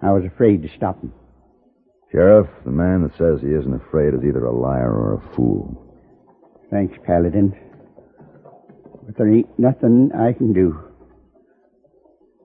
I 0.00 0.12
was 0.12 0.24
afraid 0.24 0.62
to 0.62 0.68
stop 0.76 1.00
them. 1.00 1.12
Sheriff, 2.12 2.48
the 2.64 2.70
man 2.70 3.02
that 3.02 3.16
says 3.18 3.40
he 3.40 3.52
isn't 3.52 3.74
afraid 3.74 4.14
is 4.14 4.24
either 4.24 4.44
a 4.44 4.56
liar 4.56 4.90
or 4.90 5.14
a 5.14 5.34
fool. 5.34 5.82
Thanks, 6.70 6.96
Paladin. 7.04 7.54
There 9.14 9.32
ain't 9.32 9.58
nothing 9.58 10.10
I 10.12 10.32
can 10.32 10.52
do. 10.52 10.80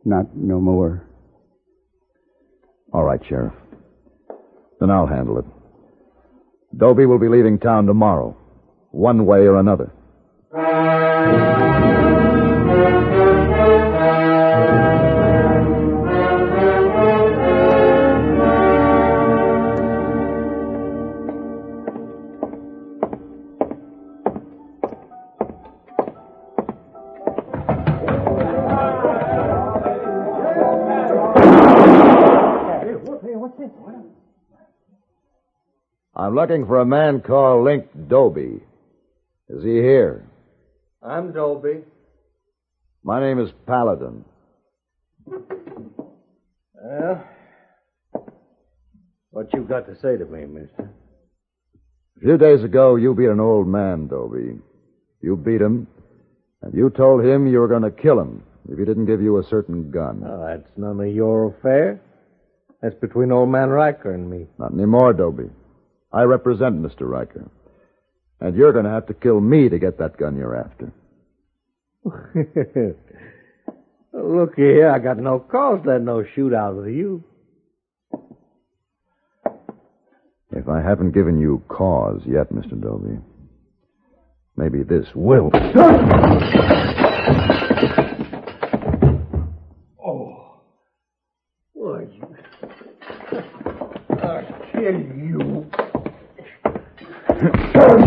Not 0.05 0.35
no 0.35 0.59
more. 0.59 1.07
All 2.93 3.03
right, 3.03 3.21
Sheriff. 3.27 3.53
Then 4.79 4.91
I'll 4.91 5.07
handle 5.07 5.39
it. 5.39 5.45
Doby 6.77 7.05
will 7.05 7.19
be 7.19 7.27
leaving 7.27 7.59
town 7.59 7.85
tomorrow, 7.85 8.35
one 8.91 9.25
way 9.25 9.39
or 9.47 9.59
another. 9.59 9.91
Looking 36.41 36.65
for 36.65 36.79
a 36.79 36.85
man 36.85 37.21
called 37.21 37.65
Link 37.65 37.85
Doby. 38.07 38.63
Is 39.47 39.63
he 39.63 39.75
here? 39.75 40.27
I'm 41.03 41.33
Doby. 41.33 41.83
My 43.03 43.19
name 43.19 43.37
is 43.37 43.51
Paladin. 43.67 44.25
Well, 45.27 47.23
what 49.29 49.53
you 49.53 49.61
got 49.61 49.85
to 49.85 49.93
say 50.01 50.17
to 50.17 50.25
me, 50.25 50.47
mister? 50.47 50.91
A 52.17 52.19
few 52.21 52.39
days 52.39 52.63
ago, 52.63 52.95
you 52.95 53.13
beat 53.13 53.29
an 53.29 53.39
old 53.39 53.67
man, 53.67 54.07
Doby. 54.07 54.57
You 55.21 55.35
beat 55.37 55.61
him, 55.61 55.85
and 56.63 56.73
you 56.73 56.89
told 56.89 57.23
him 57.23 57.45
you 57.45 57.59
were 57.59 57.67
going 57.67 57.83
to 57.83 57.91
kill 57.91 58.19
him 58.19 58.41
if 58.67 58.79
he 58.79 58.85
didn't 58.85 59.05
give 59.05 59.21
you 59.21 59.37
a 59.37 59.47
certain 59.47 59.91
gun. 59.91 60.23
Oh, 60.25 60.43
that's 60.47 60.75
none 60.75 60.99
of 61.01 61.13
your 61.13 61.53
affair. 61.55 62.01
That's 62.81 62.95
between 62.95 63.31
old 63.31 63.49
man 63.49 63.69
Riker 63.69 64.11
and 64.11 64.27
me. 64.27 64.47
Not 64.57 64.73
anymore, 64.73 65.13
Doby. 65.13 65.51
I 66.13 66.23
represent 66.23 66.81
Mr. 66.81 67.01
Riker. 67.01 67.49
And 68.39 68.55
you're 68.55 68.73
going 68.73 68.85
to 68.85 68.91
have 68.91 69.07
to 69.07 69.13
kill 69.13 69.39
me 69.39 69.69
to 69.69 69.77
get 69.79 69.97
that 69.99 70.17
gun 70.17 70.35
you're 70.35 70.55
after. 70.55 70.91
Look 74.13 74.55
here, 74.55 74.89
I 74.89 74.99
got 74.99 75.17
no 75.17 75.39
cause 75.39 75.83
to 75.83 75.89
let 75.89 76.01
no 76.01 76.23
shootout 76.35 76.83
with 76.83 76.93
you. 76.93 77.23
If 80.51 80.67
I 80.67 80.81
haven't 80.81 81.11
given 81.11 81.39
you 81.39 81.63
cause 81.69 82.21
yet, 82.25 82.51
Mr. 82.51 82.81
Doby, 82.81 83.19
maybe 84.57 84.83
this 84.83 85.05
will. 85.15 85.49
Oh. 97.83 97.97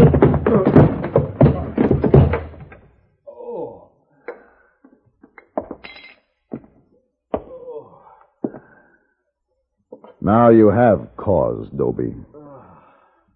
Now 10.21 10.51
you 10.51 10.69
have 10.69 11.09
cause, 11.17 11.67
Doby. 11.77 12.15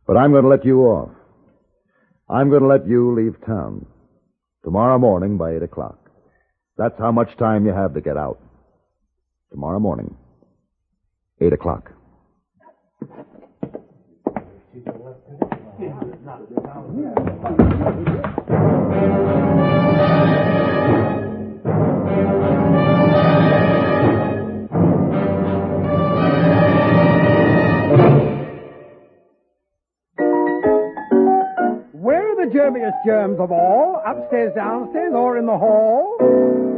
But 0.07 0.17
I'm 0.17 0.31
going 0.31 0.45
to 0.45 0.49
let 0.49 0.65
you 0.65 0.83
off. 0.83 1.11
I'm 2.31 2.51
going 2.51 2.63
to 2.63 2.69
let 2.69 2.87
you 2.87 3.15
leave 3.15 3.45
town. 3.45 3.87
Tomorrow 4.63 4.99
morning 4.99 5.39
by 5.39 5.57
8 5.57 5.65
o'clock. 5.65 5.99
That's 6.77 6.97
how 6.99 7.11
much 7.11 7.37
time 7.37 7.67
you 7.67 7.73
have 7.73 7.95
to 7.95 8.01
get 8.01 8.17
out. 8.17 8.41
Tomorrow 9.51 9.81
morning. 9.81 10.17
8 11.41 11.53
o'clock. 11.53 11.91
Germs 33.07 33.39
of 33.41 33.51
all? 33.51 34.03
Upstairs, 34.07 34.55
downstairs, 34.55 35.13
or 35.15 35.39
in 35.39 35.47
the 35.47 35.57
hall? 35.57 36.17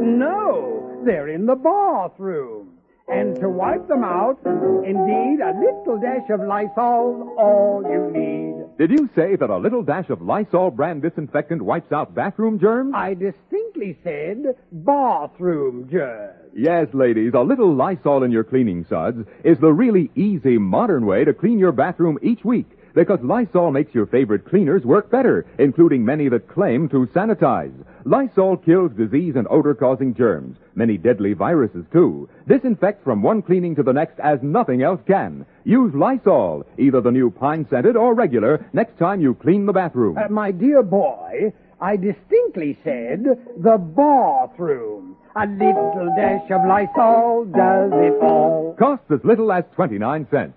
No, 0.01 1.01
they're 1.05 1.29
in 1.29 1.45
the 1.45 1.55
bathroom. 1.55 2.77
And 3.07 3.35
to 3.41 3.49
wipe 3.49 3.87
them 3.87 4.03
out, 4.03 4.39
indeed, 4.45 5.39
a 5.41 5.51
little 5.59 5.99
dash 5.99 6.29
of 6.29 6.39
Lysol's 6.39 7.27
all 7.37 7.83
you 7.83 8.09
need. 8.17 8.77
Did 8.77 8.91
you 8.91 9.09
say 9.15 9.35
that 9.35 9.49
a 9.49 9.57
little 9.57 9.83
dash 9.83 10.09
of 10.09 10.21
Lysol 10.21 10.71
brand 10.71 11.01
disinfectant 11.01 11.61
wipes 11.61 11.91
out 11.91 12.15
bathroom 12.15 12.57
germs? 12.57 12.93
I 12.95 13.13
distinctly 13.13 13.97
said 14.03 14.55
bathroom 14.71 15.89
germs. 15.91 16.51
Yes, 16.55 16.87
ladies, 16.93 17.33
a 17.35 17.41
little 17.41 17.75
Lysol 17.75 18.23
in 18.23 18.31
your 18.31 18.43
cleaning 18.43 18.85
suds 18.89 19.19
is 19.43 19.57
the 19.59 19.71
really 19.71 20.09
easy, 20.15 20.57
modern 20.57 21.05
way 21.05 21.25
to 21.25 21.33
clean 21.33 21.59
your 21.59 21.71
bathroom 21.71 22.17
each 22.21 22.43
week. 22.43 22.69
Because 22.93 23.19
Lysol 23.21 23.71
makes 23.71 23.93
your 23.93 24.05
favorite 24.05 24.45
cleaners 24.45 24.83
work 24.83 25.09
better, 25.09 25.45
including 25.57 26.03
many 26.03 26.29
that 26.29 26.47
claim 26.47 26.89
to 26.89 27.07
sanitize. 27.07 27.73
Lysol 28.05 28.57
kills 28.57 28.91
disease 28.93 29.35
and 29.35 29.47
odor 29.49 29.73
causing 29.73 30.13
germs, 30.13 30.57
many 30.75 30.97
deadly 30.97 31.33
viruses 31.33 31.85
too. 31.91 32.27
Disinfects 32.47 33.03
from 33.03 33.21
one 33.21 33.41
cleaning 33.41 33.75
to 33.75 33.83
the 33.83 33.93
next 33.93 34.19
as 34.19 34.39
nothing 34.41 34.81
else 34.81 35.01
can. 35.07 35.45
Use 35.63 35.93
Lysol, 35.93 36.65
either 36.77 37.01
the 37.01 37.11
new 37.11 37.29
pine 37.29 37.65
scented 37.69 37.95
or 37.95 38.13
regular, 38.13 38.65
next 38.73 38.97
time 38.97 39.21
you 39.21 39.35
clean 39.35 39.65
the 39.65 39.73
bathroom. 39.73 40.17
Uh, 40.17 40.27
my 40.29 40.51
dear 40.51 40.83
boy, 40.83 41.53
I 41.79 41.95
distinctly 41.97 42.77
said 42.83 43.23
the 43.57 43.77
bathroom. 43.77 45.15
A 45.35 45.47
little 45.47 46.13
dash 46.17 46.51
of 46.51 46.61
Lysol 46.67 47.45
does 47.45 47.91
it 47.93 48.21
all. 48.21 48.75
Costs 48.77 49.09
as 49.11 49.23
little 49.23 49.51
as 49.51 49.63
29 49.75 50.27
cents. 50.29 50.53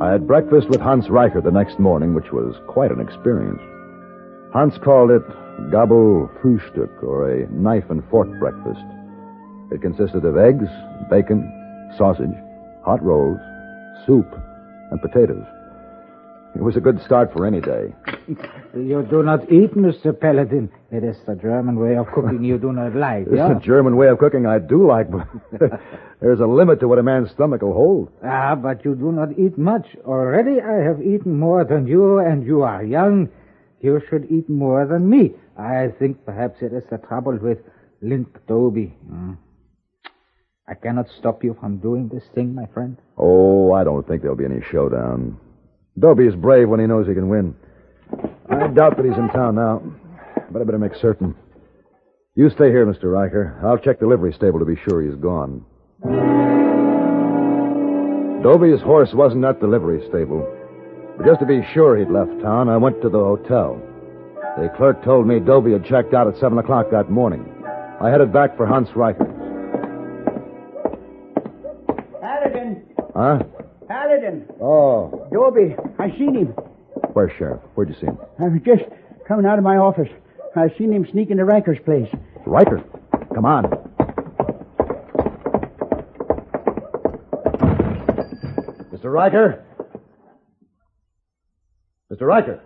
I 0.00 0.12
had 0.12 0.28
breakfast 0.28 0.68
with 0.68 0.80
Hans 0.80 1.10
Riker 1.10 1.40
the 1.40 1.50
next 1.50 1.80
morning, 1.80 2.14
which 2.14 2.30
was 2.30 2.54
quite 2.68 2.92
an 2.92 3.00
experience. 3.00 3.60
Hans 4.52 4.78
called 4.78 5.10
it 5.10 5.26
Gabel 5.72 6.30
Frühstück, 6.40 7.02
or 7.02 7.28
a 7.28 7.50
knife 7.50 7.90
and 7.90 8.04
fork 8.08 8.28
breakfast. 8.38 8.84
It 9.72 9.82
consisted 9.82 10.24
of 10.24 10.38
eggs, 10.38 10.68
bacon, 11.10 11.42
sausage, 11.98 12.36
hot 12.84 13.02
rolls, 13.02 13.40
soup, 14.06 14.26
and 14.92 15.02
potatoes. 15.02 15.44
It 16.54 16.62
was 16.62 16.76
a 16.76 16.80
good 16.80 17.00
start 17.04 17.32
for 17.32 17.46
any 17.46 17.60
day. 17.60 17.94
You 18.74 19.02
do 19.10 19.22
not 19.22 19.50
eat, 19.50 19.74
Mr. 19.74 20.12
Paladin. 20.18 20.68
It 20.92 21.02
is 21.02 21.16
the 21.26 21.34
German 21.34 21.80
way 21.80 21.96
of 21.96 22.06
cooking 22.08 22.44
you 22.44 22.58
do 22.58 22.70
not 22.70 22.94
like, 22.94 23.26
It's 23.26 23.36
yeah? 23.36 23.56
a 23.56 23.60
German 23.60 23.96
way 23.96 24.08
of 24.08 24.18
cooking 24.18 24.44
I 24.44 24.58
do 24.58 24.86
like, 24.86 25.10
but 25.10 25.26
there's 26.20 26.40
a 26.40 26.46
limit 26.46 26.78
to 26.80 26.88
what 26.88 26.98
a 26.98 27.02
man's 27.02 27.30
stomach 27.30 27.62
will 27.62 27.72
hold. 27.72 28.10
Ah, 28.22 28.54
but 28.54 28.84
you 28.84 28.94
do 28.94 29.10
not 29.10 29.30
eat 29.38 29.56
much. 29.56 29.86
Already 30.04 30.60
I 30.60 30.82
have 30.84 31.00
eaten 31.00 31.38
more 31.38 31.64
than 31.64 31.86
you, 31.86 32.18
and 32.18 32.44
you 32.44 32.60
are 32.62 32.84
young. 32.84 33.30
You 33.80 34.02
should 34.10 34.30
eat 34.30 34.48
more 34.50 34.86
than 34.86 35.08
me. 35.08 35.32
I 35.56 35.88
think 35.98 36.24
perhaps 36.26 36.60
it 36.60 36.72
is 36.74 36.84
the 36.90 36.98
trouble 36.98 37.38
with 37.38 37.58
Link 38.02 38.28
Doby. 38.46 38.94
Hmm. 39.08 39.32
I 40.68 40.74
cannot 40.74 41.06
stop 41.18 41.42
you 41.42 41.56
from 41.58 41.78
doing 41.78 42.08
this 42.08 42.24
thing, 42.34 42.54
my 42.54 42.66
friend. 42.66 42.98
Oh, 43.16 43.72
I 43.72 43.82
don't 43.82 44.06
think 44.06 44.20
there'll 44.20 44.36
be 44.36 44.44
any 44.44 44.60
showdown. 44.70 45.38
Doby 45.98 46.26
is 46.26 46.34
brave 46.34 46.68
when 46.68 46.80
he 46.80 46.86
knows 46.86 47.06
he 47.06 47.14
can 47.14 47.28
win. 47.28 47.54
I 48.48 48.68
doubt 48.68 48.96
that 48.96 49.04
he's 49.04 49.16
in 49.16 49.28
town 49.28 49.56
now, 49.56 49.82
but 50.50 50.62
I 50.62 50.64
better 50.64 50.78
make 50.78 50.94
certain. 50.94 51.34
You 52.34 52.50
stay 52.50 52.70
here, 52.70 52.86
Mr. 52.86 53.12
Riker. 53.12 53.58
I'll 53.64 53.78
check 53.78 53.98
the 53.98 54.06
livery 54.06 54.32
stable 54.32 54.60
to 54.60 54.64
be 54.64 54.76
sure 54.76 55.02
he's 55.02 55.16
gone. 55.16 55.64
Doby's 58.42 58.80
horse 58.80 59.12
wasn't 59.12 59.44
at 59.44 59.60
the 59.60 59.66
livery 59.66 60.06
stable. 60.08 60.46
But 61.16 61.26
just 61.26 61.40
to 61.40 61.46
be 61.46 61.66
sure 61.74 61.96
he'd 61.96 62.10
left 62.10 62.40
town, 62.40 62.68
I 62.68 62.76
went 62.76 63.02
to 63.02 63.08
the 63.08 63.18
hotel. 63.18 63.82
The 64.56 64.72
clerk 64.76 65.02
told 65.02 65.26
me 65.26 65.40
Doby 65.40 65.72
had 65.72 65.84
checked 65.84 66.14
out 66.14 66.28
at 66.28 66.38
7 66.38 66.56
o'clock 66.58 66.90
that 66.92 67.10
morning. 67.10 67.44
I 68.00 68.10
headed 68.10 68.32
back 68.32 68.56
for 68.56 68.66
Hans 68.66 68.88
Riker. 68.94 69.26
Paladin! 72.20 72.86
Huh? 73.16 73.42
Paladin! 74.28 74.48
Oh, 74.60 75.28
Doby, 75.32 75.74
I 75.98 76.10
seen 76.18 76.34
him. 76.34 76.48
where's 77.12 77.32
Sheriff? 77.38 77.60
Where'd 77.74 77.88
you 77.88 77.94
see 78.00 78.06
him? 78.06 78.18
I 78.38 78.44
was 78.44 78.60
just 78.64 78.82
coming 79.26 79.46
out 79.46 79.58
of 79.58 79.64
my 79.64 79.76
office. 79.76 80.08
I 80.56 80.68
seen 80.78 80.92
him 80.92 81.06
sneak 81.10 81.30
into 81.30 81.44
Riker's 81.44 81.78
place. 81.84 82.08
Riker. 82.46 82.82
Come 83.34 83.44
on. 83.44 83.64
Mr. 88.92 89.12
Riker? 89.12 89.64
Mr. 92.12 92.22
Riker? 92.22 92.60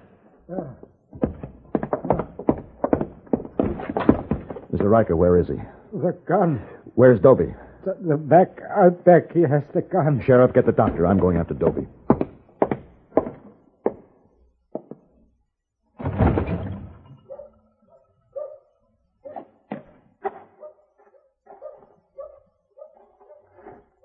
Mr. 4.72 4.90
Riker, 4.90 5.16
where 5.16 5.38
is 5.38 5.48
he? 5.48 5.54
The 5.92 6.16
gun. 6.26 6.62
Where's 6.94 7.20
Doby? 7.20 7.52
The, 7.84 7.96
the 8.00 8.16
back, 8.16 8.60
out 8.76 9.04
back, 9.04 9.32
he 9.32 9.40
has 9.40 9.62
the 9.74 9.82
gun. 9.82 10.22
Sheriff, 10.24 10.54
get 10.54 10.66
the 10.66 10.72
doctor. 10.72 11.04
I'm 11.04 11.18
going 11.18 11.36
after 11.36 11.54
Doby. 11.54 11.86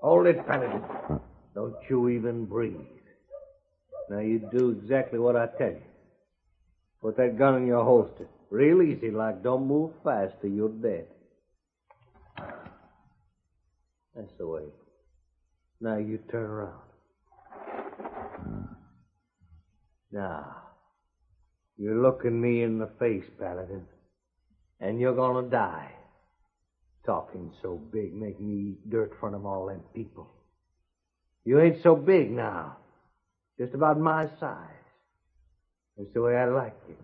Hold 0.00 0.26
it, 0.26 0.44
Paladin. 0.44 0.82
Don't 1.54 1.76
you 1.88 2.08
even 2.08 2.46
breathe. 2.46 2.74
Now 4.10 4.20
you 4.20 4.40
do 4.50 4.70
exactly 4.70 5.20
what 5.20 5.36
I 5.36 5.46
tell 5.58 5.68
you. 5.68 5.82
Put 7.00 7.16
that 7.18 7.38
gun 7.38 7.56
in 7.56 7.66
your 7.66 7.84
holster. 7.84 8.26
Real 8.50 8.82
easy, 8.82 9.10
like 9.12 9.42
don't 9.42 9.66
move 9.68 9.92
fast 10.02 10.34
or 10.42 10.48
you're 10.48 10.68
dead. 10.68 11.06
That's 14.38 14.46
the 14.46 14.52
way. 14.52 14.62
Now 15.80 15.96
you 15.98 16.18
turn 16.30 16.44
around. 16.44 16.80
Now, 20.10 20.56
you're 21.76 22.00
looking 22.00 22.40
me 22.40 22.62
in 22.62 22.78
the 22.78 22.88
face, 22.98 23.24
Paladin, 23.38 23.84
and 24.80 25.00
you're 25.00 25.14
gonna 25.14 25.48
die. 25.48 25.90
Talking 27.04 27.52
so 27.62 27.80
big, 27.92 28.14
make 28.14 28.40
me 28.40 28.70
eat 28.70 28.90
dirt 28.90 29.12
in 29.12 29.18
front 29.18 29.34
of 29.34 29.44
all 29.44 29.66
them 29.66 29.82
people. 29.94 30.28
You 31.44 31.60
ain't 31.60 31.82
so 31.82 31.96
big 31.96 32.30
now. 32.30 32.76
Just 33.58 33.74
about 33.74 33.98
my 33.98 34.26
size. 34.38 34.68
That's 35.96 36.12
the 36.14 36.22
way 36.22 36.36
I 36.36 36.46
like 36.46 36.76
it. 36.88 36.98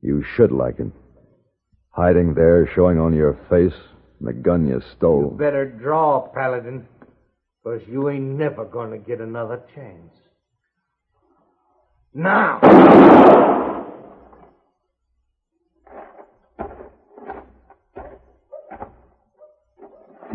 You 0.00 0.24
should 0.36 0.52
like 0.52 0.78
it. 0.78 0.92
Hiding 1.90 2.34
there, 2.34 2.70
showing 2.74 2.98
on 2.98 3.14
your 3.14 3.38
face, 3.50 3.78
the 4.20 4.32
gun 4.32 4.66
you 4.66 4.80
stole. 4.96 5.20
You 5.20 5.26
stole. 5.26 5.30
better 5.30 5.64
draw, 5.66 6.28
Paladin, 6.28 6.86
because 7.62 7.86
you 7.88 8.08
ain't 8.08 8.24
never 8.24 8.64
gonna 8.64 8.98
get 8.98 9.20
another 9.20 9.62
chance. 9.74 10.14
Now! 12.14 12.58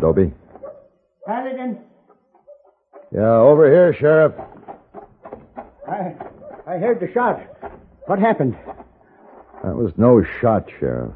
Doby? 0.00 0.32
Paladin, 1.26 1.78
Yeah, 3.10 3.36
over 3.36 3.70
here, 3.70 3.94
Sheriff. 3.98 4.34
I, 5.88 6.14
I 6.66 6.78
heard 6.78 7.00
the 7.00 7.10
shot. 7.12 7.40
What 8.06 8.18
happened? 8.18 8.56
That 9.62 9.74
was 9.76 9.92
no 9.96 10.22
shot, 10.40 10.68
Sheriff. 10.78 11.14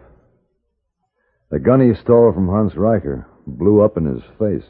The 1.50 1.58
gun 1.58 1.80
he 1.80 1.94
stole 2.02 2.32
from 2.34 2.46
Hans 2.48 2.76
Riker 2.76 3.26
blew 3.46 3.80
up 3.80 3.96
in 3.96 4.04
his 4.04 4.22
face. 4.38 4.68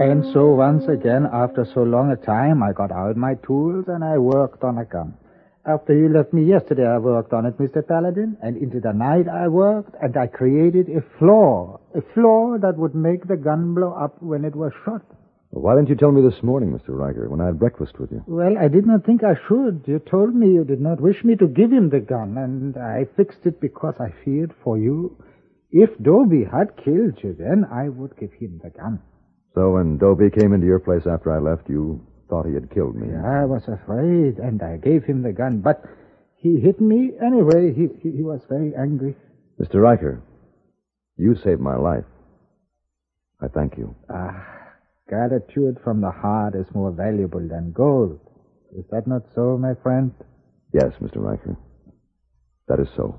And 0.00 0.24
so 0.32 0.46
once 0.54 0.84
again, 0.86 1.26
after 1.32 1.64
so 1.74 1.82
long 1.82 2.12
a 2.12 2.16
time, 2.16 2.62
I 2.62 2.70
got 2.72 2.92
out 2.92 3.16
my 3.16 3.34
tools 3.34 3.86
and 3.88 4.04
I 4.04 4.18
worked 4.18 4.62
on 4.62 4.78
a 4.78 4.84
gun. 4.84 5.14
After 5.66 5.92
you 5.92 6.08
left 6.08 6.32
me 6.32 6.44
yesterday, 6.44 6.86
I 6.86 6.98
worked 6.98 7.32
on 7.32 7.46
it, 7.46 7.58
Mr. 7.58 7.84
Paladin, 7.86 8.36
and 8.42 8.56
into 8.56 8.78
the 8.78 8.92
night 8.92 9.28
I 9.28 9.48
worked, 9.48 9.96
and 10.00 10.16
I 10.16 10.28
created 10.28 10.88
a 10.88 11.02
flaw, 11.18 11.80
a 11.96 12.02
flaw 12.14 12.58
that 12.58 12.76
would 12.76 12.94
make 12.94 13.26
the 13.26 13.36
gun 13.36 13.74
blow 13.74 13.92
up 13.92 14.22
when 14.22 14.44
it 14.44 14.54
was 14.54 14.72
shot. 14.84 15.02
Well, 15.52 15.64
why 15.64 15.74
didn't 15.76 15.90
you 15.90 15.96
tell 15.96 16.12
me 16.12 16.22
this 16.22 16.42
morning, 16.42 16.72
Mr. 16.72 16.96
Riker, 16.96 17.28
when 17.28 17.42
I 17.42 17.46
had 17.46 17.58
breakfast 17.58 17.98
with 17.98 18.10
you? 18.10 18.24
Well, 18.26 18.56
I 18.56 18.68
did 18.68 18.86
not 18.86 19.04
think 19.04 19.22
I 19.22 19.34
should. 19.46 19.84
You 19.86 19.98
told 19.98 20.34
me 20.34 20.50
you 20.50 20.64
did 20.64 20.80
not 20.80 20.98
wish 20.98 21.22
me 21.24 21.36
to 21.36 21.46
give 21.46 21.70
him 21.70 21.90
the 21.90 22.00
gun, 22.00 22.38
and 22.38 22.74
I 22.78 23.04
fixed 23.18 23.44
it 23.44 23.60
because 23.60 23.94
I 24.00 24.14
feared 24.24 24.54
for 24.64 24.78
you. 24.78 25.14
If 25.70 25.90
Doby 26.02 26.44
had 26.44 26.76
killed 26.82 27.18
you, 27.22 27.36
then 27.38 27.66
I 27.70 27.90
would 27.90 28.16
give 28.18 28.32
him 28.32 28.60
the 28.64 28.70
gun. 28.70 29.00
So 29.54 29.72
when 29.72 29.98
Doby 29.98 30.30
came 30.30 30.54
into 30.54 30.66
your 30.66 30.78
place 30.80 31.06
after 31.06 31.30
I 31.30 31.38
left, 31.38 31.68
you 31.68 32.00
thought 32.30 32.46
he 32.46 32.54
had 32.54 32.70
killed 32.70 32.96
me. 32.96 33.14
I 33.14 33.44
was 33.44 33.62
afraid, 33.68 34.38
and 34.38 34.62
I 34.62 34.78
gave 34.78 35.04
him 35.04 35.22
the 35.22 35.32
gun, 35.34 35.60
but 35.60 35.84
he 36.36 36.60
hit 36.60 36.80
me 36.80 37.10
anyway. 37.22 37.74
He, 37.74 37.88
he, 38.02 38.16
he 38.16 38.22
was 38.22 38.40
very 38.48 38.72
angry. 38.74 39.14
Mr. 39.60 39.82
Riker, 39.82 40.22
you 41.18 41.36
saved 41.36 41.60
my 41.60 41.76
life. 41.76 42.04
I 43.42 43.48
thank 43.48 43.76
you. 43.76 43.94
Ah, 44.08 44.46
gratitude 45.08 45.78
from 45.82 46.00
the 46.00 46.10
heart 46.10 46.54
is 46.54 46.66
more 46.74 46.90
valuable 46.90 47.40
than 47.46 47.72
gold. 47.72 48.20
Is 48.76 48.84
that 48.90 49.06
not 49.06 49.22
so, 49.34 49.58
my 49.58 49.74
friend? 49.82 50.12
Yes, 50.72 50.92
Mr. 51.00 51.16
Riker. 51.16 51.56
That 52.68 52.80
is 52.80 52.88
so. 52.96 53.18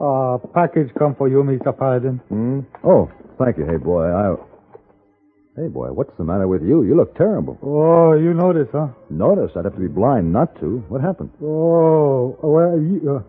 Uh, 0.00 0.38
package 0.54 0.88
come 0.98 1.14
for 1.14 1.28
you, 1.28 1.42
Mr. 1.44 1.76
Paladin. 1.76 2.20
Hmm? 2.28 2.60
Oh, 2.82 3.10
thank 3.38 3.58
you, 3.58 3.66
hey 3.66 3.76
boy. 3.76 4.04
I. 4.06 4.49
Hey 5.60 5.68
boy, 5.68 5.88
what's 5.92 6.16
the 6.16 6.24
matter 6.24 6.48
with 6.48 6.62
you? 6.62 6.84
You 6.84 6.96
look 6.96 7.14
terrible. 7.14 7.58
Oh, 7.62 8.14
you 8.14 8.32
notice, 8.32 8.68
huh? 8.72 8.88
Notice 9.10 9.50
I'd 9.54 9.66
have 9.66 9.74
to 9.74 9.80
be 9.80 9.88
blind 9.88 10.32
not 10.32 10.58
to. 10.60 10.78
What 10.88 11.02
happened? 11.02 11.28
Oh, 11.42 12.34
well, 12.40 12.80
you, 12.80 13.16
uh, 13.16 13.22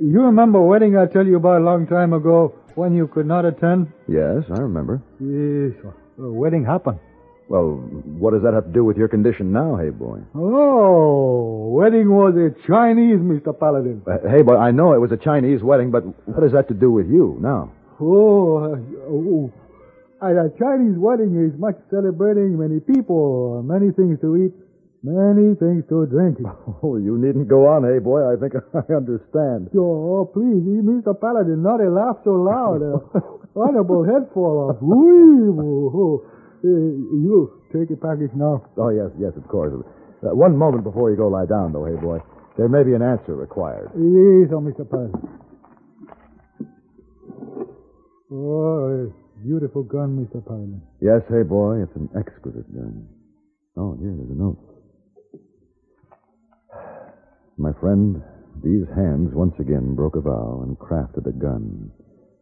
you 0.00 0.22
remember 0.22 0.58
a 0.60 0.64
wedding 0.64 0.96
I 0.96 1.04
tell 1.04 1.26
you 1.26 1.36
about 1.36 1.60
a 1.60 1.64
long 1.64 1.86
time 1.86 2.14
ago 2.14 2.54
when 2.76 2.96
you 2.96 3.08
could 3.08 3.26
not 3.26 3.44
attend? 3.44 3.92
Yes, 4.08 4.44
I 4.48 4.60
remember. 4.62 5.02
Yes, 5.20 5.76
a 6.18 6.30
wedding 6.30 6.64
happened. 6.64 6.98
Well, 7.50 7.76
what 8.16 8.32
does 8.32 8.42
that 8.42 8.54
have 8.54 8.64
to 8.64 8.72
do 8.72 8.82
with 8.82 8.96
your 8.96 9.08
condition 9.08 9.52
now, 9.52 9.76
hey 9.76 9.90
boy? 9.90 10.20
Oh, 10.34 11.68
wedding 11.76 12.08
was 12.08 12.36
a 12.36 12.56
Chinese, 12.66 13.18
Mr. 13.18 13.52
Paladin. 13.52 14.00
Uh, 14.06 14.26
hey 14.30 14.40
boy, 14.40 14.56
I 14.56 14.70
know 14.70 14.94
it 14.94 14.98
was 14.98 15.12
a 15.12 15.18
Chinese 15.18 15.62
wedding, 15.62 15.90
but 15.90 16.04
what 16.26 16.40
does 16.40 16.52
that 16.52 16.68
to 16.68 16.74
do 16.74 16.90
with 16.90 17.10
you 17.10 17.36
now? 17.38 17.70
Oh, 18.00 18.64
uh, 18.64 18.78
oh, 19.10 19.52
at 20.22 20.36
a 20.36 20.52
Chinese 20.60 20.96
wedding 21.00 21.32
is 21.36 21.56
much 21.58 21.76
celebrating, 21.90 22.58
many 22.58 22.80
people, 22.80 23.62
many 23.64 23.90
things 23.92 24.20
to 24.20 24.36
eat, 24.36 24.52
many 25.02 25.56
things 25.56 25.84
to 25.88 26.04
drink. 26.06 26.38
Oh, 26.82 26.96
you 26.96 27.18
needn't 27.20 27.48
go 27.48 27.68
on, 27.68 27.84
hey 27.84 28.00
boy. 28.00 28.24
I 28.24 28.40
think 28.40 28.56
I 28.72 28.84
understand. 28.96 29.68
Oh, 29.76 30.24
please, 30.32 30.64
Mr. 30.64 31.12
Paladin, 31.12 31.62
not 31.62 31.80
a 31.80 31.90
laugh 31.92 32.16
so 32.24 32.32
loud. 32.40 32.80
Uh, 32.80 33.20
honorable 33.60 34.04
head 34.04 34.28
fall 34.32 34.72
off. 34.72 34.80
Uh, 34.80 36.64
you 36.64 37.52
take 37.72 37.90
a 37.92 37.96
package 38.00 38.32
now. 38.34 38.64
Oh, 38.76 38.88
yes, 38.88 39.12
yes, 39.18 39.32
of 39.36 39.46
course. 39.48 39.72
Uh, 40.24 40.34
one 40.34 40.56
moment 40.56 40.84
before 40.84 41.10
you 41.10 41.16
go 41.16 41.28
lie 41.28 41.44
down, 41.46 41.72
though, 41.72 41.84
hey 41.84 42.00
boy. 42.00 42.18
There 42.56 42.68
may 42.68 42.82
be 42.82 42.94
an 42.94 43.02
answer 43.02 43.36
required. 43.36 43.90
Yes, 43.96 44.52
oh, 44.52 44.60
Mr. 44.60 44.88
Paladin. 44.88 45.20
Oh, 48.32 49.10
a 49.10 49.19
beautiful 49.42 49.82
gun, 49.82 50.16
Mr. 50.18 50.44
Paladin. 50.44 50.82
Yes, 51.00 51.22
hey 51.28 51.42
boy, 51.42 51.82
it's 51.82 51.96
an 51.96 52.08
exquisite 52.16 52.68
gun. 52.74 53.08
Oh, 53.76 53.96
here, 54.00 54.14
there's 54.16 54.30
a 54.30 54.34
note. 54.34 54.58
My 57.56 57.72
friend, 57.80 58.22
these 58.62 58.86
hands 58.94 59.30
once 59.32 59.54
again 59.58 59.94
broke 59.94 60.16
a 60.16 60.20
vow 60.20 60.62
and 60.64 60.78
crafted 60.78 61.26
a 61.26 61.32
gun. 61.32 61.90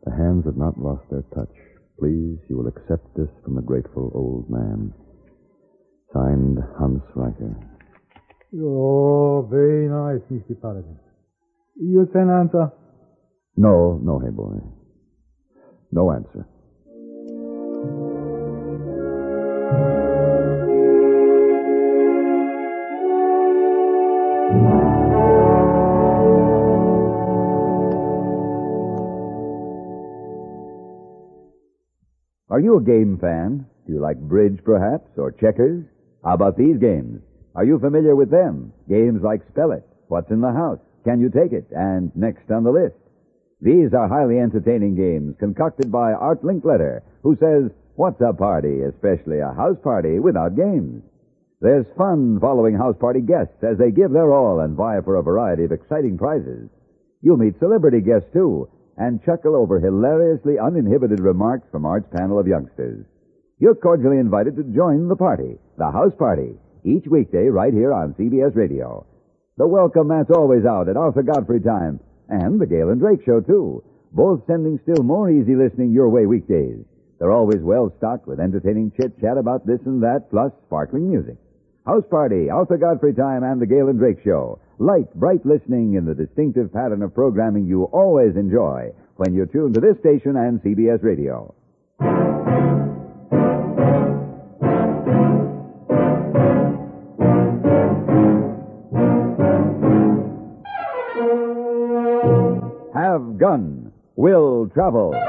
The 0.05 0.13
hands 0.13 0.45
have 0.47 0.57
not 0.57 0.79
lost 0.79 1.05
their 1.11 1.23
touch. 1.35 1.55
Please, 1.99 2.39
you 2.49 2.57
will 2.57 2.69
accept 2.69 3.17
this 3.17 3.29
from 3.45 3.59
a 3.59 3.63
grateful 3.63 4.11
old 4.15 4.49
man. 4.49 4.93
Signed, 6.15 6.59
Hans 6.79 7.03
Riker. 7.15 7.55
Oh, 8.63 9.47
very 9.51 9.89
nice, 9.89 10.23
Mr. 10.33 10.61
Paladin. 10.61 10.99
You 11.77 12.09
send 12.13 12.31
answer? 12.31 12.73
No, 13.57 14.01
no, 14.03 14.19
hey 14.19 14.31
boy. 14.31 14.59
No 15.91 16.13
answer. 16.13 16.47
Are 32.51 32.61
you 32.61 32.79
a 32.79 32.83
game 32.83 33.19
fan? 33.21 33.67
Do 33.87 33.93
you 33.93 34.01
like 34.01 34.19
bridge, 34.19 34.59
perhaps, 34.65 35.11
or 35.17 35.33
checkers? 35.33 35.85
How 36.25 36.35
about 36.35 36.57
these 36.57 36.79
games? 36.79 37.21
Are 37.55 37.65
you 37.65 37.79
familiar 37.79 38.17
with 38.17 38.31
them? 38.31 38.73
Games 38.89 39.23
like 39.23 39.47
Spell 39.51 39.73
It, 39.73 39.87
What's 40.09 40.31
in 40.31 40.41
the 40.41 40.51
House, 40.51 40.81
Can 41.05 41.21
You 41.21 41.29
Take 41.31 41.53
It, 41.53 41.67
and 41.71 42.11
Next 42.17 42.51
on 42.51 42.65
the 42.65 42.73
List. 42.73 42.97
These 43.61 43.93
are 43.93 44.09
highly 44.09 44.39
entertaining 44.39 44.97
games 44.97 45.37
concocted 45.39 45.93
by 45.93 46.15
Art 46.15 46.43
Linkletter, 46.43 47.03
who 47.23 47.37
says, 47.37 47.71
What's 47.99 48.21
a 48.21 48.33
party, 48.33 48.83
especially 48.83 49.41
a 49.41 49.53
house 49.53 49.77
party, 49.83 50.21
without 50.21 50.55
games? 50.55 51.03
There's 51.61 51.85
fun 51.97 52.39
following 52.41 52.77
house 52.77 52.95
party 52.97 53.21
guests 53.21 53.59
as 53.61 53.77
they 53.77 53.91
give 53.91 54.13
their 54.13 54.33
all 54.33 54.61
and 54.61 54.77
vie 54.77 55.01
for 55.01 55.17
a 55.17 55.23
variety 55.25 55.65
of 55.65 55.73
exciting 55.73 56.17
prizes. 56.17 56.71
You'll 57.23 57.39
meet 57.39 57.59
celebrity 57.59 58.01
guests, 58.01 58.31
too, 58.33 58.69
and 58.97 59.21
chuckle 59.25 59.57
over 59.57 59.81
hilariously 59.81 60.61
uninhibited 60.61 61.19
remarks 61.19 61.67
from 61.73 61.85
Art's 61.85 62.07
panel 62.15 62.39
of 62.39 62.47
youngsters. 62.47 63.05
You're 63.59 63.75
cordially 63.75 64.19
invited 64.19 64.55
to 64.55 64.63
join 64.63 65.09
the 65.09 65.17
party, 65.17 65.59
the 65.77 65.91
house 65.91 66.15
party, 66.17 66.55
each 66.85 67.09
weekday 67.11 67.49
right 67.49 67.75
here 67.75 67.93
on 67.93 68.15
CBS 68.15 68.55
Radio. 68.55 69.07
The 69.57 69.67
welcome 69.67 70.07
mat's 70.07 70.31
always 70.31 70.65
out 70.65 70.89
at 70.89 70.97
Arthur 70.97 71.25
Godfrey 71.25 71.63
time, 71.63 71.99
and 72.29 72.61
the 72.61 72.67
Galen 72.67 73.01
Drake 73.01 73.25
Show, 73.27 73.41
too, 73.41 73.83
both 74.13 74.47
sending 74.47 74.79
still 74.85 75.03
more 75.03 75.29
easy 75.29 75.57
listening 75.57 75.91
your 75.91 76.09
way 76.11 76.27
weekdays. 76.27 76.85
They're 77.19 77.33
always 77.33 77.61
well 77.61 77.93
stocked 77.99 78.27
with 78.27 78.39
entertaining 78.39 78.93
chit 78.97 79.21
chat 79.21 79.37
about 79.39 79.67
this 79.67 79.81
and 79.85 80.03
that, 80.03 80.31
plus 80.31 80.53
sparkling 80.67 81.11
music. 81.11 81.37
House 81.85 82.05
Party, 82.11 82.51
Arthur 82.51 82.77
Godfrey 82.77 83.15
Time, 83.15 83.43
and 83.43 83.61
the 83.61 83.67
Galen 83.67 83.97
Drake 83.97 84.19
Show. 84.23 84.61
Light, 84.79 85.13
bright 85.15 85.45
listening 85.45 85.95
in 85.95 86.05
the 86.05 86.15
distinctive 86.15 86.73
pattern 86.73 87.03
of 87.03 87.15
programming 87.15 87.67
you 87.67 87.85
always 87.85 88.37
enjoy, 88.37 88.93
when 89.17 89.35
you're 89.35 89.47
tuned 89.47 89.75
to 89.75 89.81
this 89.81 89.99
station 89.99 90.37
and 90.37 90.61
CBS 90.63 91.03
Radio. 91.03 91.55
Have 102.95 103.39
Gun 103.39 103.93
Will 104.15 104.69
Travel. 104.73 105.28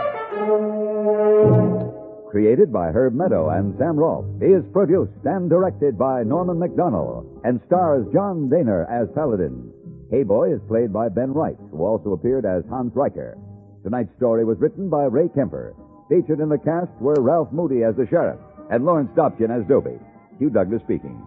Created 2.29 2.71
by 2.71 2.91
Herb 2.91 3.15
Meadow 3.15 3.49
and 3.49 3.75
Sam 3.79 3.97
Rolfe, 3.97 4.27
is 4.39 4.63
produced 4.71 5.25
and 5.25 5.49
directed 5.49 5.97
by 5.97 6.21
Norman 6.21 6.59
MacDonnell 6.59 7.25
and 7.43 7.59
stars 7.65 8.05
John 8.13 8.47
Dehner 8.47 8.85
as 8.87 9.09
Paladin. 9.15 9.73
Hey 10.11 10.21
Boy 10.21 10.53
is 10.53 10.61
played 10.67 10.93
by 10.93 11.09
Ben 11.09 11.33
Wright, 11.33 11.57
who 11.71 11.83
also 11.83 12.13
appeared 12.13 12.45
as 12.45 12.63
Hans 12.69 12.95
Riker. 12.95 13.35
Tonight's 13.81 14.15
story 14.17 14.45
was 14.45 14.59
written 14.59 14.89
by 14.89 15.05
Ray 15.05 15.29
Kemper. 15.29 15.73
Featured 16.07 16.39
in 16.39 16.49
the 16.49 16.59
cast 16.59 16.91
were 17.01 17.15
Ralph 17.17 17.51
Moody 17.51 17.83
as 17.83 17.95
the 17.95 18.05
sheriff 18.07 18.39
and 18.69 18.85
Lawrence 18.85 19.09
Dobkin 19.15 19.49
as 19.49 19.67
Doby. 19.67 19.97
Hugh 20.37 20.51
Douglas 20.51 20.83
speaking. 20.83 21.19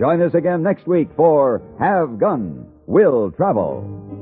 Join 0.00 0.22
us 0.22 0.34
again 0.34 0.64
next 0.64 0.88
week 0.88 1.08
for 1.14 1.62
Have 1.78 2.18
Gun, 2.18 2.66
Will 2.86 3.30
Travel. 3.30 4.19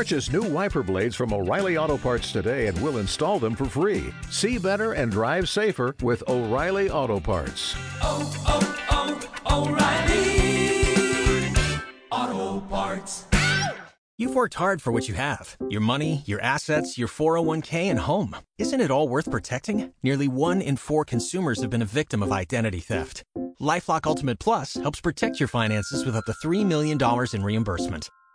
Purchase 0.00 0.32
new 0.32 0.40
wiper 0.40 0.82
blades 0.82 1.14
from 1.14 1.30
O'Reilly 1.30 1.76
Auto 1.76 1.98
Parts 1.98 2.32
today 2.32 2.68
and 2.68 2.82
we'll 2.82 2.96
install 2.96 3.38
them 3.38 3.54
for 3.54 3.66
free. 3.66 4.14
See 4.30 4.56
better 4.56 4.94
and 4.94 5.12
drive 5.12 5.46
safer 5.46 5.94
with 6.00 6.26
O'Reilly 6.26 6.88
Auto 6.88 7.20
Parts. 7.20 7.74
Oh, 8.00 8.32
oh, 8.48 9.20
oh, 9.44 9.68
O'Reilly 9.68 11.52
Auto 12.10 12.66
Parts. 12.66 13.26
You've 14.16 14.34
worked 14.34 14.54
hard 14.54 14.80
for 14.80 14.90
what 14.90 15.06
you 15.06 15.12
have 15.16 15.58
your 15.68 15.82
money, 15.82 16.22
your 16.24 16.40
assets, 16.40 16.96
your 16.96 17.08
401k, 17.08 17.90
and 17.90 17.98
home. 17.98 18.34
Isn't 18.56 18.80
it 18.80 18.90
all 18.90 19.06
worth 19.06 19.30
protecting? 19.30 19.92
Nearly 20.02 20.28
one 20.28 20.62
in 20.62 20.78
four 20.78 21.04
consumers 21.04 21.60
have 21.60 21.68
been 21.68 21.82
a 21.82 21.96
victim 22.00 22.22
of 22.22 22.32
identity 22.32 22.80
theft. 22.80 23.22
Lifelock 23.60 24.06
Ultimate 24.06 24.38
Plus 24.38 24.72
helps 24.76 25.02
protect 25.02 25.38
your 25.38 25.48
finances 25.48 26.06
with 26.06 26.16
up 26.16 26.24
to 26.24 26.32
$3 26.32 26.64
million 26.64 26.98
in 27.34 27.42
reimbursement. 27.44 28.08